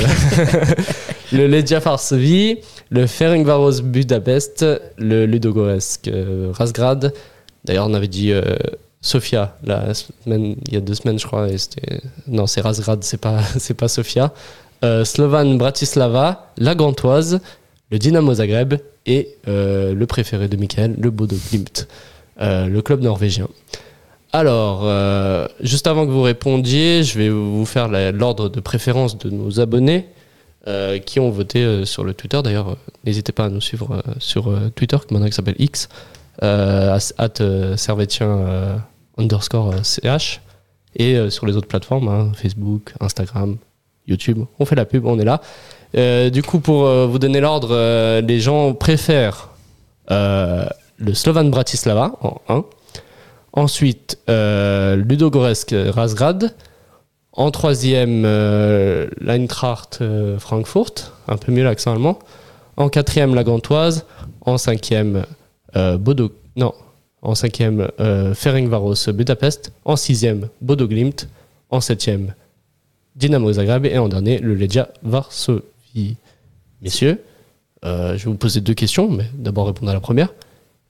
[1.31, 2.57] le Legia Varsovie,
[2.89, 4.65] le Ferencváros Budapest,
[4.97, 7.13] le Ludogorets euh, Razgrad.
[7.63, 8.41] D'ailleurs, on avait dit euh,
[9.01, 11.47] Sofia la semaine, il y a deux semaines, je crois.
[11.49, 11.57] Et
[12.27, 14.33] non, c'est Razgrad, c'est pas, c'est pas Sofia.
[14.83, 17.39] Euh, Slovan Bratislava, la Gantoise,
[17.89, 18.75] le Dynamo Zagreb
[19.05, 21.87] et euh, le préféré de Michael, le Bodo Glimt,
[22.41, 23.47] euh, le club norvégien.
[24.33, 24.89] Alors,
[25.59, 30.07] juste avant que vous répondiez, je vais vous faire l'ordre de préférence de nos abonnés
[31.05, 32.41] qui ont voté sur le Twitter.
[32.43, 32.75] D'ailleurs,
[33.05, 35.87] n'hésitez pas à nous suivre sur Twitter, qui maintenant s'appelle X,
[36.41, 38.81] at servetien
[39.19, 40.41] underscore ch,
[40.95, 43.57] et sur les autres plateformes, hein, Facebook, Instagram,
[44.07, 44.39] YouTube.
[44.59, 45.41] On fait la pub, on est là.
[45.95, 49.49] Euh, du coup, pour euh, vous donner l'ordre, euh, les gens préfèrent
[50.09, 52.65] le Slovan Bratislava en 1.
[53.53, 56.53] Ensuite, Ludogorets Razgrad.
[57.31, 58.23] En troisième,
[59.21, 60.03] l'Eintracht
[60.37, 62.19] Frankfurt, un peu mieux l'accent allemand.
[62.77, 64.05] En quatrième, la Gantoise.
[64.41, 65.25] En cinquième,
[65.73, 66.73] Bodo, non,
[67.21, 67.87] en cinquième,
[68.35, 69.71] Ferencváros Budapest.
[69.85, 71.27] En sixième, Bodo Glimt.
[71.71, 72.33] En septième,
[73.15, 73.85] Dynamo Zagreb.
[73.85, 76.17] Et en dernier, le Legia Varsovie.
[76.81, 77.21] Messieurs,
[77.85, 80.33] euh, je vais vous poser deux questions, mais d'abord répondre à la première.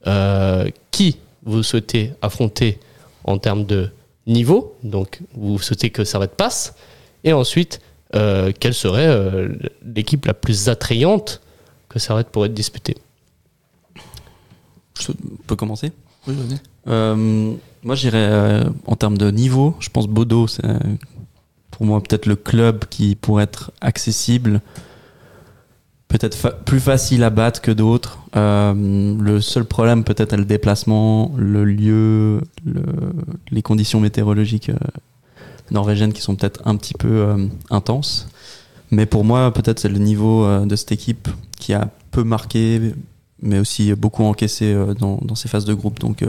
[0.08, 2.80] Euh, qui vous souhaitez affronter
[3.24, 3.90] en termes de
[4.28, 4.76] niveau?
[4.84, 6.76] Donc, vous souhaitez que ça passe.
[7.24, 7.80] Et ensuite,
[8.16, 9.50] euh, quelle serait euh,
[9.84, 11.42] l'équipe la plus attrayante
[11.90, 12.98] que Servette pourrait être disputée?
[15.00, 15.12] Je
[15.48, 15.92] peux commencer?
[16.28, 16.60] Oui, vas-y.
[16.88, 17.54] Euh,
[17.84, 19.76] moi, j'irais euh, en termes de niveau.
[19.80, 20.64] Je pense Bodo, c'est
[21.74, 24.62] pour moi peut-être le club qui pourrait être accessible,
[26.08, 28.20] peut-être plus facile à battre que d'autres.
[28.36, 28.74] Euh,
[29.20, 32.84] le seul problème, peut-être, est le déplacement, le lieu, le-
[33.50, 34.76] les conditions météorologiques euh,
[35.72, 38.28] norvégiennes qui sont peut-être un petit peu euh, intenses.
[38.92, 42.94] Mais pour moi, peut-être c'est le niveau de cette équipe qui a peu marqué,
[43.42, 46.00] mais aussi beaucoup encaissé dans, dans ces phases de groupe.
[46.00, 46.24] Donc,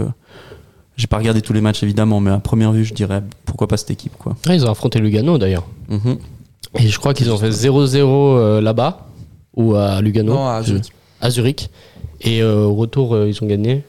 [0.97, 3.77] j'ai pas regardé tous les matchs évidemment, mais à première vue, je dirais pourquoi pas
[3.77, 4.37] cette équipe, quoi.
[4.49, 5.67] Ils ont affronté Lugano d'ailleurs.
[5.89, 6.19] Mhm.
[6.79, 9.07] Et je crois qu'ils ont fait 0-0 euh, là-bas,
[9.57, 10.35] ou à Lugano.
[10.35, 10.93] Non, à Zurich.
[11.21, 11.71] À Zurich.
[12.21, 13.85] Et euh, au retour, euh, ils ont gagné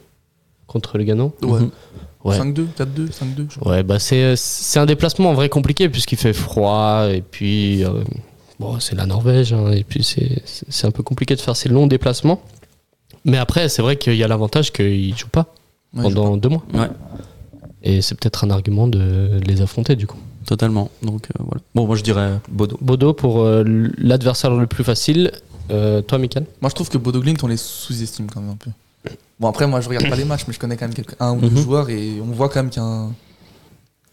[0.67, 1.33] contre Lugano.
[1.41, 1.61] Ouais.
[1.61, 1.71] Mhm.
[2.25, 2.39] Ouais.
[2.39, 3.71] 5-2, 4-2, 5-2, je crois.
[3.71, 8.03] Ouais, bah c'est, c'est un déplacement en vrai compliqué puisqu'il fait froid et puis euh,
[8.59, 11.85] bon, c'est la Norvège hein, et puis c'est, un peu compliqué de faire ces longs
[11.85, 12.41] déplacements.
[13.25, 15.53] Mais après, c'est vrai qu'il y a l'avantage qu'ils ne jouent pas
[15.95, 16.63] Ouais, pendant deux mois.
[16.73, 16.89] Ouais,
[17.83, 20.17] Et c'est peut-être un argument de les affronter du coup.
[20.45, 20.89] totalement.
[21.01, 21.61] Donc euh, voilà.
[21.73, 22.77] Bon, moi je dirais Bodo.
[22.81, 23.63] Bodo pour euh,
[23.97, 25.31] l'adversaire le plus facile.
[25.71, 26.45] Euh, toi, Michael?
[26.61, 28.69] Moi, je trouve que Bodo Glimt, on les sous-estime quand même un peu.
[29.39, 31.33] Bon, après, moi, je regarde pas les matchs, mais je connais quand même quelques, un
[31.35, 31.57] ou deux Mhm.
[31.57, 33.11] joueurs et on voit quand même qu'il y a un.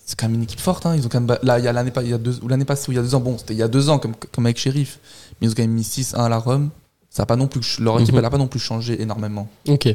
[0.05, 0.87] C'est quand même une équipe forte.
[0.87, 0.95] Hein.
[0.97, 1.37] Ils ont quand même.
[1.43, 2.97] Là, il y a l'année pas- il y a deux, ou l'année passée, ou il
[2.97, 3.21] y a deux ans.
[3.21, 4.99] Bon, c'était il y a deux ans, comme, comme avec Sheriff.
[5.41, 6.71] Mais ils ont quand même mis 6-1 à la Rome.
[7.11, 8.21] Ça a pas non plus, leur équipe, Mhm.
[8.21, 9.47] elle a pas non plus changé énormément.
[9.69, 9.95] Ok.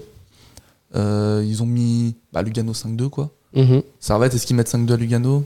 [0.95, 3.29] Euh, ils ont mis bah, Lugano 5-2, quoi.
[3.55, 3.81] Mhm.
[3.99, 5.43] Servette, est-ce qu'ils mettent 5-2 à Lugano?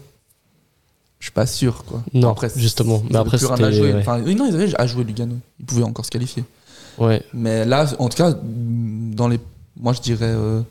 [1.19, 2.03] Je suis pas sûr, quoi.
[2.13, 3.01] Non, c'est- justement.
[3.05, 3.93] ils Mais avaient après, plus rien à c'était- jouer.
[3.93, 3.99] ouais.
[3.99, 5.35] Enfin, oui, non, ils avaient à jouer Lugano.
[5.59, 6.43] Ils pouvaient encore se qualifier.
[6.97, 7.21] Ouais.
[7.33, 9.39] Mais là, en tout cas, dans les,
[9.79, 10.61] moi je dirais, euh...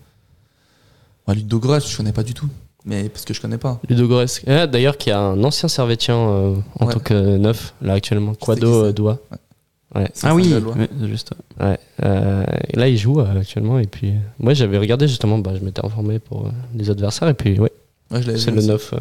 [1.28, 2.48] ouais, Ludogorets, je connais pas du tout.
[2.84, 3.78] Mais parce que je connais pas.
[3.88, 4.26] Ludogorets.
[4.46, 6.92] Ah, D'ailleurs, qui a un ancien servétien euh, en Ouais.
[6.94, 8.34] tant que neuf, là actuellement.
[8.34, 9.18] Quado euh, Doua.
[9.94, 10.08] Ouais.
[10.22, 11.32] Ah oui, ouais, c'est juste.
[11.58, 15.38] Ouais, euh, et là il joue euh, actuellement et puis euh, moi j'avais regardé justement,
[15.38, 17.72] bah, je m'étais informé pour euh, les adversaires et puis ouais,
[18.12, 18.68] c'est le aussi.
[18.68, 18.94] 9.
[18.94, 18.98] euh.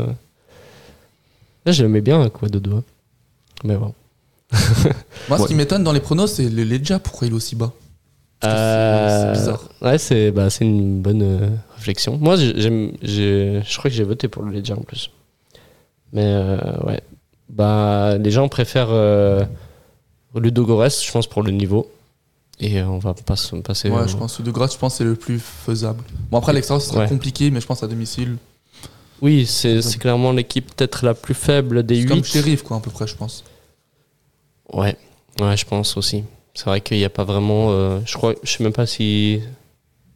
[1.65, 2.83] Là je l'aimais bien quoi de doigt.
[3.63, 3.93] Mais bon.
[5.29, 5.47] Moi, ce Ouais.
[5.47, 6.97] qui m'étonne dans les pronos, c'est le Legia.
[6.97, 7.71] Pourquoi il est aussi bas?
[8.41, 9.69] C'est- Euh, c'est bizarre.
[9.81, 12.17] Ouais, c'est bah, c'est une bonne euh, réflexion.
[12.17, 15.11] Moi, j'ai- j'aime, j'ai- je crois que j'ai voté pour le Ledger en plus.
[16.13, 17.01] Mais euh, ouais.
[17.49, 19.43] Bah, les gens préfèrent euh,
[20.35, 21.91] Ludogorets, je pense, pour le niveau.
[22.59, 23.89] Et euh, on va pas se passer.
[23.89, 26.03] Ouais, au- je pense grâce, je pense c'est le plus faisable.
[26.29, 27.07] Bon, après, l'extérieur, ce sera Ouais.
[27.07, 28.35] compliqué, mais je pense à domicile.
[29.21, 32.07] Oui, c'est clairement l'équipe peut-être la plus faible des C'est 8.
[32.09, 33.43] comme Sheriff, quoi, à peu près, je pense.
[34.73, 34.95] Ouais,
[35.39, 36.23] ouais, je pense aussi.
[36.53, 37.71] C'est vrai qu'il n'y a pas vraiment.
[37.71, 39.41] euh, je crois, je sais même pas si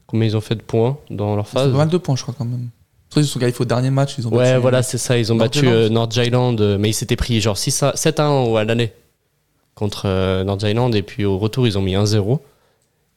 [0.08, 1.72] combien ils ont fait de points dans leur phase.
[1.72, 2.70] pas mal de points, je crois, quand même.
[3.16, 4.16] Ils sont qualifiés au dernier match.
[4.18, 5.18] Ils ont Ouais, battu- voilà, c'est ça.
[5.18, 8.20] Ils ont battu euh, North Island, euh, mais ils s'étaient pris genre 6 à, 7
[8.20, 8.92] à 1 à l'aller
[9.76, 12.40] contre euh, North Island, et puis au retour, ils ont mis 1-0.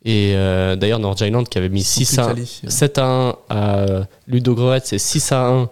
[0.04, 2.70] Et euh, d'ailleurs, North Island qui avait mis Ils sont 6 plus à qualifiés.
[2.70, 3.86] 7 à 1 à
[4.28, 5.68] Ludogorets et 6 à 1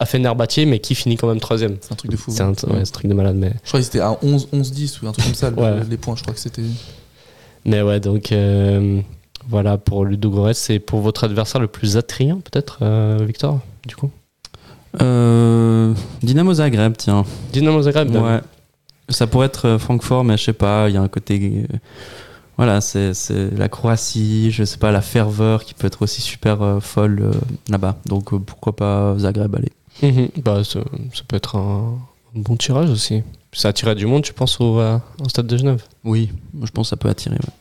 [0.00, 2.30] à Fenerbahçe, mais qui finit quand même 3 C'est un truc de fou.
[2.30, 3.52] C'est un, ouais, c'est un truc de malade, mais.
[3.64, 5.80] Je crois qu'ils étaient à 11, 11-10 ou un truc comme ça, Ouais.
[5.88, 6.14] les points.
[6.16, 6.62] Je crois que c'était.
[7.64, 9.00] Mais ouais, donc euh,
[9.48, 10.54] voilà pour Ludogorets.
[10.54, 14.10] C'est pour votre adversaire le plus attrayant, peut-être, euh, Victor, du coup?
[15.02, 17.24] Euh, Dynamo Zagreb, tiens.
[17.52, 18.40] Dynamo Zagreb Ouais.
[19.08, 21.66] Ça pourrait être euh, Francfort, mais je sais pas, il y a un côté.
[21.72, 21.76] euh,
[22.56, 23.12] voilà, c'est
[23.56, 27.32] la Croatie, je sais pas, la ferveur qui peut être aussi super euh, folle euh,
[27.70, 27.96] là-bas.
[28.06, 29.72] Donc euh, pourquoi pas Zagreb, allez.
[30.02, 30.28] Mhm.
[30.44, 30.80] Bah, ça,
[31.14, 31.96] ça peut être un,
[32.36, 33.22] un bon tirage aussi.
[33.52, 35.82] Ça attirait du monde, tu penses, au, euh, au stade de Genève?
[36.04, 36.30] Oui,
[36.62, 37.36] je pense que ça peut attirer.
[37.36, 37.52] ouais.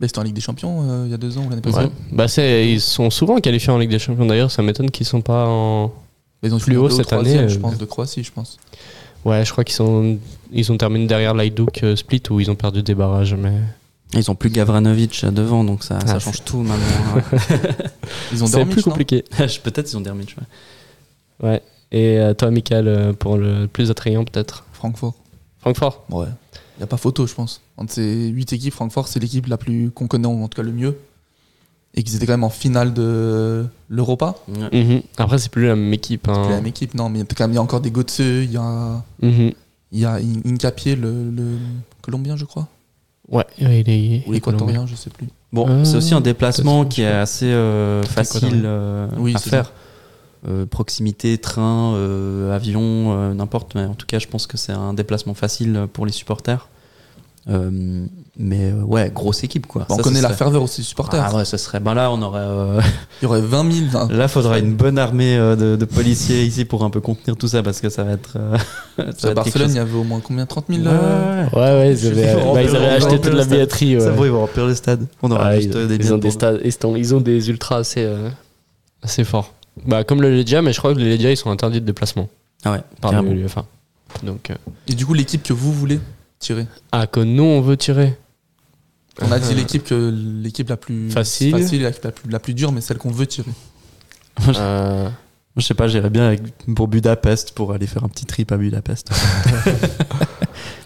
[0.00, 1.76] Bah, c'était en Ligue des Champions euh, il y a deux ans ou l'année passée?
[1.78, 1.90] Ouais.
[2.12, 5.46] Bah, ils sont souvent qualifiés en Ligue des Champions d'ailleurs, ça m'étonne qu'ils sont pas
[5.46, 5.92] en.
[6.42, 8.58] Mais ils ont Plus haut au cette année, je pense, de Croatie, je pense.
[9.26, 10.18] Ouais, je crois qu'ils sont,
[10.52, 13.54] ils ont terminé derrière l'Hajduk euh, Split où ils ont perdu des barrages, mais.
[14.12, 17.22] Ils ont plus Gavranovic devant, donc ça, ça Ah, change tout maintenant.
[18.32, 19.24] Ils ont C'est plus compliqué.
[19.64, 20.36] Peut-être ils ont Dermich.
[21.42, 21.48] Ouais.
[21.48, 21.62] Ouais.
[21.90, 24.64] Et euh, toi, Michael, euh, pour le plus attrayant, peut-être?
[24.72, 25.14] Francfort.
[25.58, 26.04] Francfort?
[26.10, 26.28] Ouais.
[26.76, 27.62] Il n'y a pas photo, je pense.
[27.76, 30.72] Entre ces 8 équipes, Francfort, c'est l'équipe la plus qu'on connaît, en tout cas le
[30.72, 30.96] mieux.
[31.98, 34.34] Et qu'ils étaient quand même en finale de l'Europa.
[34.48, 35.00] Mhm.
[35.16, 36.28] Après, c'est plus la même équipe.
[36.28, 36.42] hein.
[36.44, 37.80] C'est la même équipe, non, mais il y a quand même il y a encore
[37.80, 39.52] des Götze, il y a, Mhm.
[39.92, 41.56] il y a In- Incapié, le, le
[42.02, 42.68] Colombien, je crois.
[43.28, 44.22] Ouais, il est.
[44.28, 45.26] Ou l'Équatorien, je sais plus.
[45.52, 49.72] Bon, Euh, c'est aussi un déplacement qui est assez euh, facile euh, Oui, à faire.
[50.46, 52.82] Euh, proximité, train, euh, avion,
[53.18, 53.74] euh, n'importe.
[53.74, 56.68] Mais en tout cas, je pense que c'est un déplacement facile pour les supporters.
[57.48, 58.04] Euh,
[58.38, 59.86] mais euh, ouais, grosse équipe quoi.
[59.88, 61.24] Bon, on Ça, connaît ce la serait- ferveur aussi des supporters.
[61.24, 61.78] Ah ouais, ça serait.
[61.78, 62.40] Ben là, on aurait.
[62.42, 62.80] euh,
[63.22, 63.86] Il y aurait 20 000.
[63.86, 67.36] enfin, Là, faudra une bonne armée euh, de, de policiers ici pour un peu contenir
[67.36, 68.36] tout ça parce que ça va être.
[68.36, 68.58] euh,
[69.16, 71.58] ça va à Barcelone, il y avait au moins combien 30 000 Ouais, euh, ouais,
[71.60, 71.92] ouais.
[71.94, 74.00] Ils avaient, bah, ils avaient acheté toute le la billetterie.
[74.00, 75.06] Ça bon, ils vont remplir le stade.
[75.22, 77.20] On aura Ah, juste ils, des ils billets ont des stades, ils, sont- ils ont
[77.20, 78.28] des ultras assez, euh,
[79.02, 79.52] assez forts.
[79.86, 82.28] Bah, comme le Legia, mais je crois que les Legia, ils sont interdits de déplacement
[82.64, 83.64] Ah ouais, par l'UEFA.
[84.24, 84.54] Donc, euh,
[84.88, 86.00] Et du coup, l'équipe que vous voulez?
[86.38, 88.16] Tirer ah, que nous, on veut tirer.
[89.22, 90.10] On a dit l'équipe que
[90.42, 91.52] l'équipe la plus Facile.
[91.58, 93.50] facile la, la plus, la plus dure, mais celle qu'on veut tirer.
[94.48, 95.08] Euh,
[95.56, 96.42] Je sais pas, j'irais bien avec,
[96.74, 99.10] pour Budapest pour aller faire un petit trip à Budapest.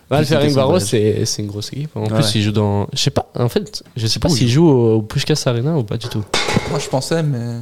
[0.09, 0.88] bah, le Plus c'était Ferenc son Barros, voyage.
[0.88, 1.96] c'est c'est une grosse équipe.
[1.96, 2.09] En Ouais.
[2.20, 2.86] plus, ils jouent dans.
[2.92, 5.76] Je sais pas, en fait, je sais pas s'ils ils jouent au, au Puskás Arena
[5.76, 6.24] ou pas du tout.
[6.70, 7.57] Moi, je pensais, mais.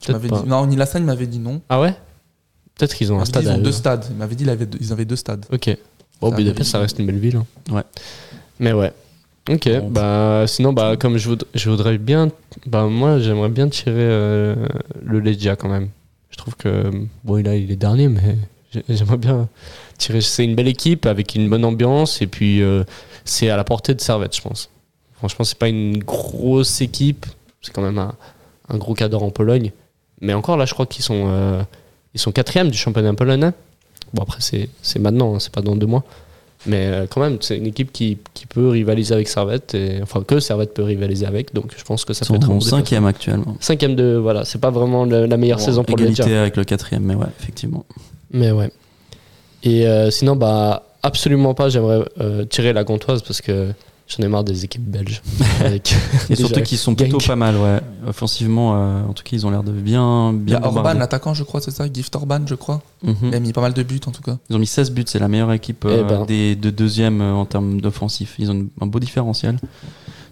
[0.00, 0.34] Tu m'avais dit...
[0.46, 1.60] Non, Nilassan m'avait dit non.
[1.68, 1.92] Ah ouais?
[2.76, 3.62] Peut-être qu'ils ont un dit, stade ils ont eux.
[3.62, 4.04] deux stades.
[4.10, 5.44] Il m'avait dit qu'ils avaient, deux- ils avaient deux stades.
[5.52, 5.76] Ok.
[6.20, 7.36] Bon, Budapest, ça reste une belle ville.
[7.36, 7.46] hein.
[7.70, 7.82] Ouais.
[8.58, 8.92] Mais ouais.
[9.50, 9.68] Ok.
[9.68, 9.90] Bon.
[9.90, 12.30] Bah, sinon, bah, comme je, voud- je voudrais bien.
[12.66, 14.54] Bah, moi, j'aimerais bien tirer euh,
[15.02, 15.88] le Legia quand même.
[16.30, 16.90] Je trouve que.
[17.24, 18.36] Bon, là, il est dernier, mais
[18.72, 19.48] j'ai- j'aimerais bien
[19.96, 20.20] tirer.
[20.20, 22.84] C'est une belle équipe avec une bonne ambiance et puis euh,
[23.24, 24.68] c'est à la portée de Servette, je pense.
[25.14, 27.24] Franchement, c'est pas une grosse équipe.
[27.62, 28.14] C'est quand même un,
[28.68, 29.72] un gros cadre en Pologne.
[30.20, 31.62] Mais encore là, je crois qu'ils sont, euh,
[32.14, 33.50] ils sont quatrième du championnat polonais.
[34.14, 36.04] Bon, après, c'est maintenant, hein, c'est pas dans deux mois.
[36.66, 39.74] Mais euh, quand même, c'est une équipe qui, qui peut rivaliser avec Servette.
[39.74, 41.54] Et, enfin, que Servette peut rivaliser avec.
[41.54, 43.56] Donc, je pense que ça Ils peut être un cinquième actuellement.
[43.60, 44.16] Cinquième de.
[44.16, 47.04] Voilà, c'est pas vraiment le- la meilleure Bon, saison pour le Égalité avec le quatrième,
[47.04, 47.84] mais ouais, effectivement.
[48.32, 48.70] Mais ouais.
[49.62, 53.68] Et euh, sinon, bah, absolument pas, j'aimerais euh, tirer la Gantoise parce que
[54.08, 55.22] j'en ai marre des équipes belges.
[55.60, 55.94] Avec
[56.30, 57.28] Et surtout qu'ils sont plutôt Genk.
[57.28, 57.80] pas mal, ouais.
[58.06, 60.94] Offensivement, euh, en tout cas, ils ont l'air de bien, Il y bien a Orban,
[60.94, 61.86] l'attaquant, je crois, c'est ça?
[61.92, 62.80] Gift Orban, je crois.
[63.02, 63.14] Mhm.
[63.22, 64.38] Il a mis pas mal de buts, en tout cas.
[64.50, 66.24] Ils ont mis 16 buts, c'est la meilleure équipe euh, Eh ben.
[66.24, 68.34] des, de deuxième euh, en termes d'offensif.
[68.38, 69.58] Ils ont un beau différentiel.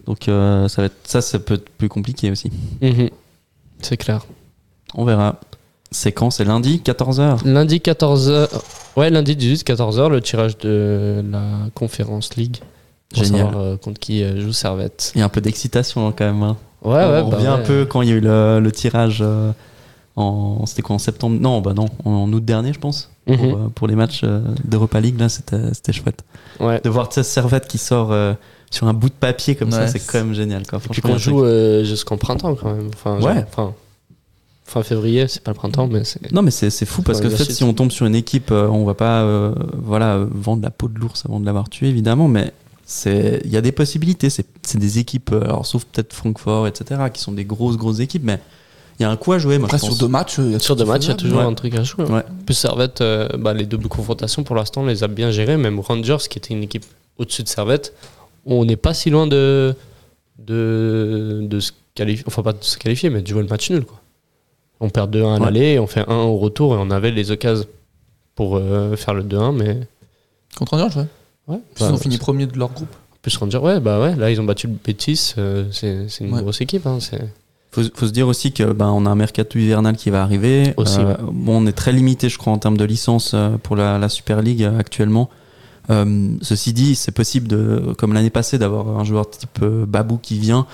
[0.06, 2.50] Donc euh, ça, va être, ça, ça peut être plus compliqué aussi.
[2.80, 3.10] Mhm.
[3.82, 4.24] C'est clair.
[4.94, 5.40] On verra.
[5.90, 6.30] C'est quand?
[6.30, 8.48] C'est lundi, 14h Lundi 14h.
[8.96, 11.42] Ouais, lundi 18, 14h, le tirage de la
[11.74, 12.58] Conférence League.
[13.14, 13.46] Pour Génial.
[13.46, 15.12] savoir euh, contre qui euh, joue Servette.
[15.14, 16.42] Il y a un peu d'excitation hein, quand même.
[16.42, 16.56] hein.
[16.82, 19.18] Ouais, ouais, on bah revient un peu quand il y a eu le, le tirage
[19.22, 19.52] euh,
[20.16, 20.64] en.
[20.66, 21.36] C'était quoi en septembre?
[21.40, 23.10] Non, bah non, en, en août dernier, je pense.
[23.26, 23.44] pour, Mhm.
[23.44, 25.18] euh, pour les matchs euh, d'Europa League.
[25.18, 26.22] Là, c'était chouette.
[26.60, 26.80] Ouais.
[26.84, 28.34] De voir cette servette qui sort euh,
[28.70, 30.66] sur un bout de papier comme ça, Ouais, c'est c'est- quand même génial.
[30.66, 30.80] Quoi.
[30.84, 32.90] Et puis qu'on joue euh, jusqu'en printemps quand même.
[32.94, 33.44] Enfin, Ouais.
[33.48, 33.72] enfin,
[34.64, 36.30] fin février, c'est pas le printemps, mais c'est.
[36.32, 38.68] Non mais c'est fou parce que en fait, si on tombe sur une équipe, euh,
[38.68, 42.28] on va pas euh, voilà vendre la peau de l'ours avant de l'avoir tué évidemment,
[42.28, 42.52] mais
[42.86, 44.30] c'est il y a des possibilités.
[44.30, 47.98] C'est c'est des équipes, euh, alors sauf peut-être Francfort, etc., qui sont des grosses grosses
[48.00, 48.40] équipes, mais
[48.98, 49.58] il y a un coup à jouer.
[49.58, 51.14] Moi, Après, je sur deux matchs, il y a Sur deux matchs, il y a
[51.16, 51.44] toujours Ouais.
[51.44, 52.04] un truc à jouer.
[52.06, 52.22] Ouais.
[52.46, 55.58] Plus Servette, euh, bah, les doubles confrontations pour l'instant, on les a bien gérées.
[55.58, 56.84] Même Rangers, qui était une équipe
[57.18, 57.92] au-dessus de Servette,
[58.46, 59.74] on n'est pas si loin de,
[60.38, 63.84] de, de se qualifier, enfin pas de se qualifier, mais de jouer le match nul.
[63.84, 64.00] Quoi.
[64.80, 65.44] On perd 2-1 à Ouais.
[65.46, 67.66] l'aller, on fait 1 au retour et on avait les occasions
[68.34, 69.80] pour euh, faire le 2-1, mais.
[70.56, 71.06] Contre Rangers, ouais.
[71.48, 72.88] Ouais, Ils ont bah, fini premier de leur groupe.
[73.22, 76.42] Plus Rangers, ouais, bah ouais, là ils ont battu le Betis, euh, c'est une Ouais.
[76.42, 76.86] grosse équipe.
[76.86, 76.98] Hein,
[77.72, 80.74] Faut, faut se dire aussi que ben on a un mercato hivernal qui va arriver.
[80.76, 81.16] Aussi, Euh, ouais.
[81.32, 84.08] Bon, on est très limité, je crois, en termes de licence euh, pour la, la
[84.08, 85.28] Super League euh, actuellement.
[85.90, 90.18] Euh, ceci dit, c'est possible de, comme l'année passée, d'avoir un joueur type euh, Babou
[90.18, 90.66] qui vient.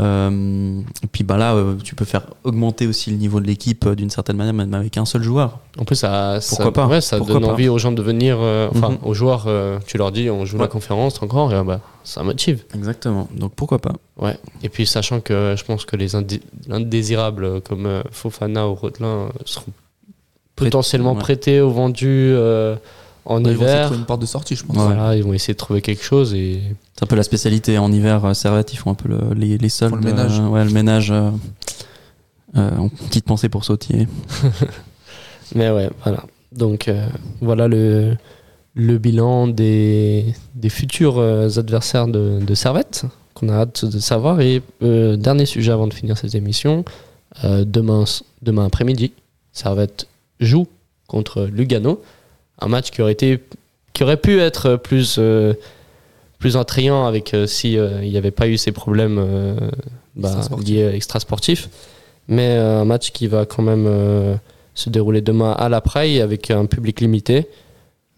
[0.00, 3.84] Euh, et puis bah là, euh, tu peux faire augmenter aussi le niveau de l'équipe
[3.86, 5.58] euh, d'une certaine manière, même avec un seul joueur.
[5.76, 6.86] En plus, ça, Pourquoi ça, pas?
[6.86, 7.52] ouais, ça Pourquoi donne pas?
[7.52, 8.98] envie aux gens de venir, euh, enfin Mhm.
[9.02, 12.22] aux joueurs, euh, tu leur dis on joue la conférence encore, et ah bah, ça
[12.22, 12.62] motive.
[12.74, 13.28] Exactement.
[13.34, 13.92] Donc pourquoi pas?
[14.18, 14.38] Ouais.
[14.62, 18.74] Et puis sachant que je pense que les indé- indésirables euh, comme euh, Fofana ou
[18.74, 19.72] Rotelin euh, seront
[20.54, 21.18] potentiellement ouais.
[21.20, 22.32] prêtés ou vendus
[23.30, 23.84] en Ouais, ils vont essayer de hiver.
[23.86, 24.76] trouver une porte de sortie, je pense.
[24.76, 26.60] Voilà, ils vont essayer de trouver quelque chose et
[26.96, 28.24] C'est un peu la spécialité en hiver.
[28.24, 29.94] euh, Servette, ils font un peu le- les, les soldes.
[29.94, 30.40] le ménage.
[30.40, 31.10] euh, ouais, le ménage.
[31.10, 31.30] euh,
[32.56, 34.08] euh, en petite pensée pour Sautier.
[35.54, 36.24] Mais ouais, voilà.
[36.52, 37.06] Donc euh,
[37.40, 38.16] voilà le,
[38.74, 43.04] le bilan des, des futurs euh, adversaires de, de Servette
[43.34, 44.40] qu'on a hâte de savoir.
[44.40, 46.84] Et euh, dernier sujet avant de finir cette émission,
[47.44, 48.04] euh, demain,
[48.42, 49.12] demain après-midi,
[49.52, 50.08] Servette
[50.40, 50.66] joue
[51.06, 52.00] contre Lugano.
[52.60, 53.40] Un match qui aurait, été,
[53.92, 55.54] qui aurait pu être plus, euh,
[56.38, 59.56] plus attrayant avec euh, si euh, il n'y avait pas eu ces problèmes euh,
[60.16, 61.68] bah, liés extrasportifs.
[62.28, 64.38] Mais euh, un match qui va quand même
[64.74, 67.48] se dérouler demain à la Praille avec un public limité.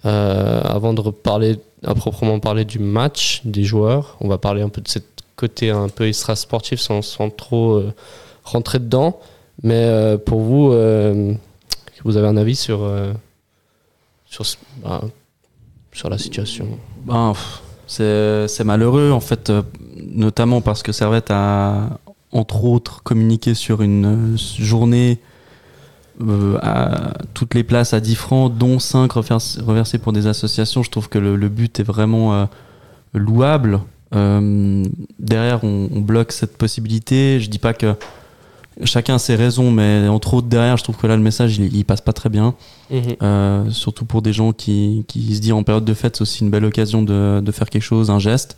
[0.02, 4.80] Avant de reparler, à proprement parler du match, des joueurs, on va parler un peu
[4.80, 4.98] de ce
[5.36, 7.82] côté un peu extra-sportif sans, sans trop
[8.44, 9.20] rentrer dedans.
[9.62, 10.68] Mais pour vous,
[12.04, 12.90] vous avez un avis sur,
[14.30, 14.44] sur,
[14.82, 15.02] bah,
[15.92, 17.34] sur la situation Ben,
[17.86, 19.62] c'est malheureux en fait, euh,
[19.96, 21.98] notamment parce que Servette a
[22.32, 25.18] entre autres communiqué sur une euh, journée
[26.22, 30.82] euh, à toutes les places à 10 francs, dont 5 reversés, pour des associations.
[30.82, 32.46] Je trouve que le, but est vraiment
[33.14, 33.80] louable.
[34.12, 37.40] Derrière, on, on bloque cette possibilité.
[37.40, 37.96] Je dis pas que
[38.84, 41.74] chacun a ses raisons, mais entre autres derrière, je trouve que là le message il,
[41.74, 42.54] il passe pas très bien.
[42.92, 46.42] Euh, surtout pour des gens qui, qui se disent en période de fête, c'est aussi
[46.42, 48.56] une belle occasion de, de faire quelque chose, un geste.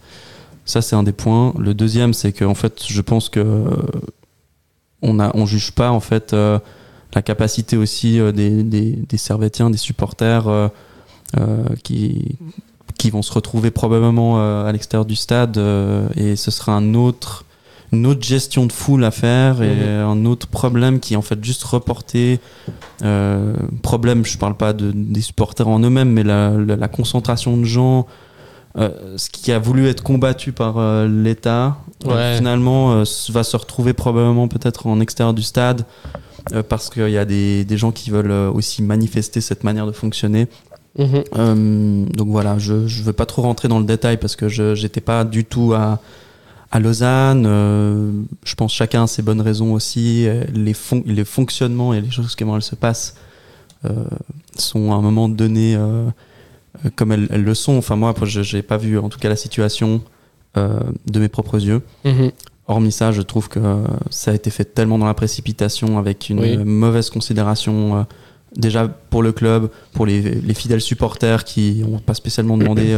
[0.65, 1.53] Ça, c'est un des points.
[1.59, 3.65] Le deuxième, c'est que en fait, je pense que euh,
[5.03, 6.59] on a, on juge pas en fait euh,
[7.15, 10.71] la capacité aussi des, des, des Servétiens, des supporters
[11.83, 12.39] qui
[12.99, 15.59] qui vont se retrouver probablement à l'extérieur du stade
[16.17, 17.45] et ce sera un autre
[17.93, 20.07] une autre gestion de foule à faire et Mhm.
[20.07, 22.41] un autre problème qui est en fait juste reporté
[23.05, 27.57] euh, problème, je parle pas de, des supporters en eux-mêmes, mais la, la- la concentration
[27.57, 28.07] de gens,
[28.79, 31.77] euh, ce qui a voulu être combattu par euh, l'État,
[32.07, 32.37] euh, Ouais.
[32.37, 35.85] finalement va se retrouver probablement peut-être en extérieur du stade,
[36.69, 40.49] parce qu'il y a des, des gens qui veulent aussi manifester cette manière de fonctionner.
[40.99, 41.23] Mhm.
[41.37, 44.81] Euh, donc voilà, je ne veux pas trop rentrer dans le détail parce que je
[44.81, 46.01] n'étais pas du tout à,
[46.73, 47.45] à Lausanne.
[47.47, 48.11] Euh,
[48.45, 50.27] je pense chacun a ses bonnes raisons aussi.
[50.53, 53.15] Les, fon- les fonctionnements et les choses, comment elles se passent,
[53.85, 53.91] euh,
[54.57, 56.09] sont à un moment donné euh,
[56.97, 57.77] comme elles, elles le sont.
[57.77, 60.01] Enfin, moi, je n'ai pas vu en tout cas la situation
[60.57, 61.81] de mes propres yeux.
[62.05, 62.31] Mhm.
[62.69, 63.59] Hormis ça, je trouve que
[64.11, 66.57] ça a été fait tellement dans la précipitation avec une Oui.
[66.59, 68.07] mauvaise considération.
[68.55, 72.95] déjà pour le club, pour les, les fidèles supporters qui n'ont pas spécialement demandé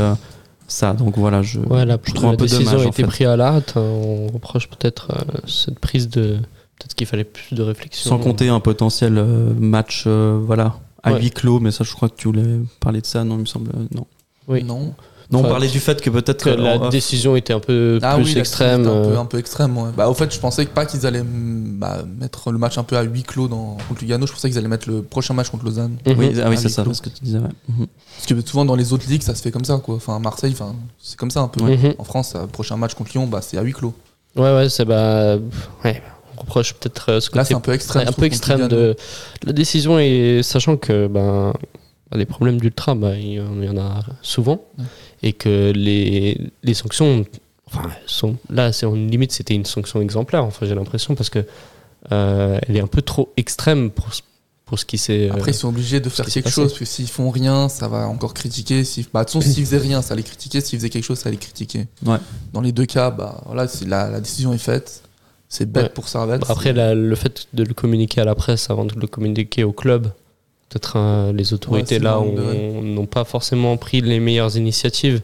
[0.67, 0.93] ça.
[0.95, 2.83] Donc voilà, je, Ouais, la, je trouve la un peu décision dommage.
[2.85, 3.09] a en été fait.
[3.09, 3.75] prise à la hâte.
[3.77, 6.39] On reproche peut-être euh, cette prise de.
[6.79, 8.09] Peut-être qu'il fallait plus de réflexion.
[8.11, 11.21] Sans compter un potentiel euh, match euh, voilà, à Ouais.
[11.21, 13.47] huis clos, mais ça je crois que tu voulais parler de ça, non, il me
[13.47, 13.71] semble.
[13.95, 14.07] Non,
[14.49, 14.65] Oui.
[14.65, 14.93] Non.
[15.31, 17.61] Non Enfin, on parlait du fait que peut-être que euh, la off- décision était un
[17.61, 18.85] peu Ah plus oui, extrême.
[18.85, 19.91] c'était Un peu, euh, un peu extrême, ouais.
[19.97, 23.03] Bah, au fait, je pensais pas qu'ils allaient bah, mettre le match un peu à
[23.03, 24.27] huis clos dans, contre Lugano.
[24.27, 25.97] Je pensais qu'ils allaient mettre le prochain match contre Lausanne.
[26.07, 26.15] mhm.
[26.19, 27.39] Oui, ah oui à c'est ça, ce que tu disais.
[27.39, 27.49] ouais.
[27.69, 27.87] Mhm.
[28.17, 29.95] Parce que souvent dans les autres ligues, ça se fait comme ça, quoi.
[29.97, 31.63] Enfin, Marseille, enfin, c'est comme ça un peu.
[31.65, 31.95] Mhm.
[31.99, 33.95] En France, le prochain match contre Lyon, bah, c'est à huis clos.
[34.37, 35.37] Ouais, ouais, c'est bah.
[35.85, 36.03] Ouais,
[36.37, 38.09] on reproche peut-être euh, ce Là, côté c'est un peu extrême.
[38.09, 38.97] un peu extrême de
[39.47, 41.53] la décision et sachant que ben
[42.11, 44.61] bah, des problèmes d'ultra, il y en- il y en a souvent.
[45.27, 47.25] Et que les, les sanctions,
[47.67, 51.45] enfin, sont, là, c'est en limite, c'était une sanction exemplaire, enfin, j'ai l'impression, parce que
[52.13, 54.21] euh, elle est un peu trop extrême pour, ce-
[54.67, 55.31] pour ce qui s'est.
[55.31, 57.89] euh, Après, ils sont obligés de faire quelque chose, parce que s'ils font rien, ça
[57.89, 58.85] va encore critiquer.
[58.85, 60.61] Si, bah, de toute façon, s'ils faisaient rien, ça allait critiquer.
[60.61, 61.87] S'ils faisaient quelque chose, ça allait critiquer.
[62.05, 62.19] Ouais.
[62.53, 65.03] Dans les deux cas, bah, voilà, c'est la, la décision est faite.
[65.49, 65.89] C'est bête Ouais.
[65.91, 66.43] pour Servette.
[66.51, 69.73] Après, la- le fait de le communiquer à la presse avant de le communiquer au
[69.73, 70.09] club,
[70.75, 72.21] peut-être euh, les autorités Ouais, là
[72.83, 75.21] n'ont pas forcément pris les meilleures initiatives.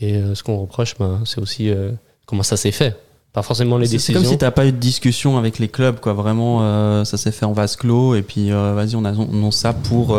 [0.00, 1.90] Et euh, ce qu'on reproche, bah, c'est aussi euh,
[2.26, 2.96] comment ça s'est fait.
[3.32, 4.20] Pas forcément les C'est- C'est décisions.
[4.20, 6.12] comme si t'as pas eu de discussion avec les clubs, quoi.
[6.12, 10.18] Vraiment, euh, ça s'est fait en vase clos, et puis vas-y, on annonce ça pour,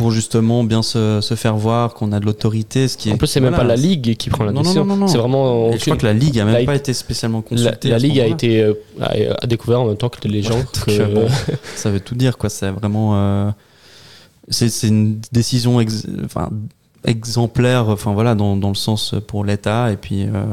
[0.00, 2.88] pour justement bien se, se faire voir qu'on a de l'autorité.
[2.88, 4.86] Ce qui est, en plus, c'est même pas la Ligue qui prend la Non, décision.
[4.86, 5.08] non, non, non.
[5.08, 5.72] C'est vraiment.
[5.72, 7.90] Je crois que la Ligue a même La- pas été spécialement consultée.
[7.90, 10.64] la Ligue a été euh, a, a découvert en même temps que les gens Ouais,
[10.86, 10.90] que.
[10.98, 11.28] donc, euh, bon,
[11.76, 12.48] ça veut tout dire, quoi.
[12.48, 13.10] C'est vraiment.
[13.14, 13.50] euh,
[14.48, 16.48] c'est une décision ex- enfin,
[17.04, 19.92] exemplaire, enfin voilà, dans, dans le sens pour l'État.
[19.92, 20.44] Et puis, euh,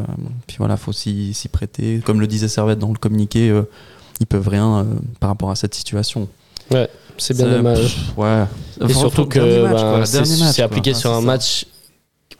[0.45, 2.01] puis voilà, faut s'y prêter.
[2.05, 3.53] Comme le disait Servette dans le communiqué,
[4.19, 4.85] ils peuvent rien
[5.19, 6.27] par rapport à cette situation.
[6.71, 7.79] Ouais, c'est bien dommage.
[7.81, 8.43] pff, ouais.
[8.79, 11.25] Et Enfin, surtout que match, bah, c'est match, appliqué sur un ça.
[11.25, 11.65] match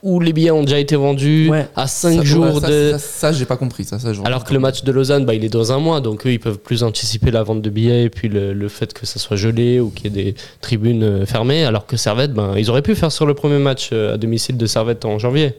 [0.04, 1.68] où les billets ont déjà été vendus Ouais.
[1.76, 2.92] à 5 Ça, jours ça, de.
[2.92, 3.84] Ça, ça, j'ai pas compris.
[3.84, 6.32] Ça, Alors que le match de Lausanne, bah, il est dans un mois, donc eux,
[6.32, 9.18] ils peuvent plus anticiper la vente de billets et puis le, le fait que ça
[9.20, 11.66] soit gelé ou qu'il y ait des tribunes euh, fermées.
[11.66, 14.56] Alors que Servette, ben, ils auraient pu faire sur le premier match euh, à domicile
[14.58, 15.54] de Servette en janvier,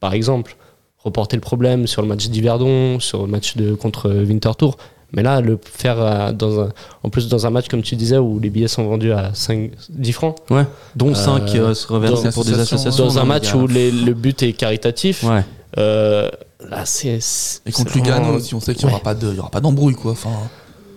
[0.00, 0.56] par exemple.
[0.98, 4.76] Reporter le problème sur le match d'Yverdon, sur le match de, contre Winterthur.
[5.12, 6.68] Mais là, le faire euh, dans un,
[7.02, 9.70] en plus dans un match, comme tu disais, où les billets sont vendus à 5,
[9.88, 10.66] 10 francs, Ouais.
[10.96, 14.12] Dont Euh, 5 se reversés dans- pour des associations, dans un match où les- le
[14.12, 15.42] but est caritatif, Ouais.
[15.78, 16.28] euh,
[16.68, 17.18] là, c'est.
[17.20, 19.36] c'est- Et contre c'est Lugano vraiment- aussi, on sait qu'il n'y aura pas de, il
[19.36, 20.12] y aura pas d'embrouille, quoi.
[20.12, 20.28] Enfin,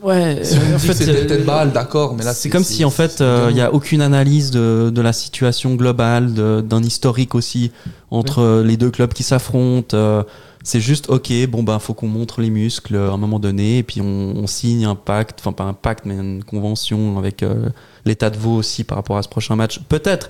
[0.03, 0.39] Ouais.
[0.43, 2.89] si on en dit fait, euh, peut-être balle, d'accord, mais là, c'est comme si en
[2.89, 3.55] fait c'est euh, il Lugano.
[3.55, 7.71] n'y a aucune analyse de, de la situation globale, d'un historique aussi
[8.09, 9.95] entre euh, les deux clubs qui s'affrontent.
[9.95, 10.23] euh,
[10.63, 13.83] c'est juste ok, bon ben faut qu'on montre les muscles à un moment donné, et
[13.83, 17.69] puis on, on signe un pacte, enfin pas un pacte mais une convention avec euh,
[18.05, 19.79] l'état de Vaud aussi par rapport à ce prochain match.
[19.89, 20.29] Peut-être.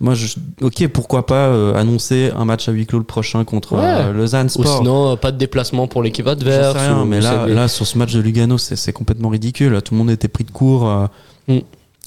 [0.00, 0.26] Moi, je,
[0.62, 3.82] ok, pourquoi pas euh, annoncer un match à huis clos le prochain contre Ouais.
[3.84, 6.72] euh, Lausanne Ou sinon, euh, pas de déplacement pour l'équipe adverse.
[6.76, 9.80] sais rien, ou- mais ou là, là, sur ce match de Lugano, c'est complètement ridicule.
[9.84, 10.88] Tout le monde était pris de court.
[10.88, 11.06] euh,
[11.48, 11.58] Mm.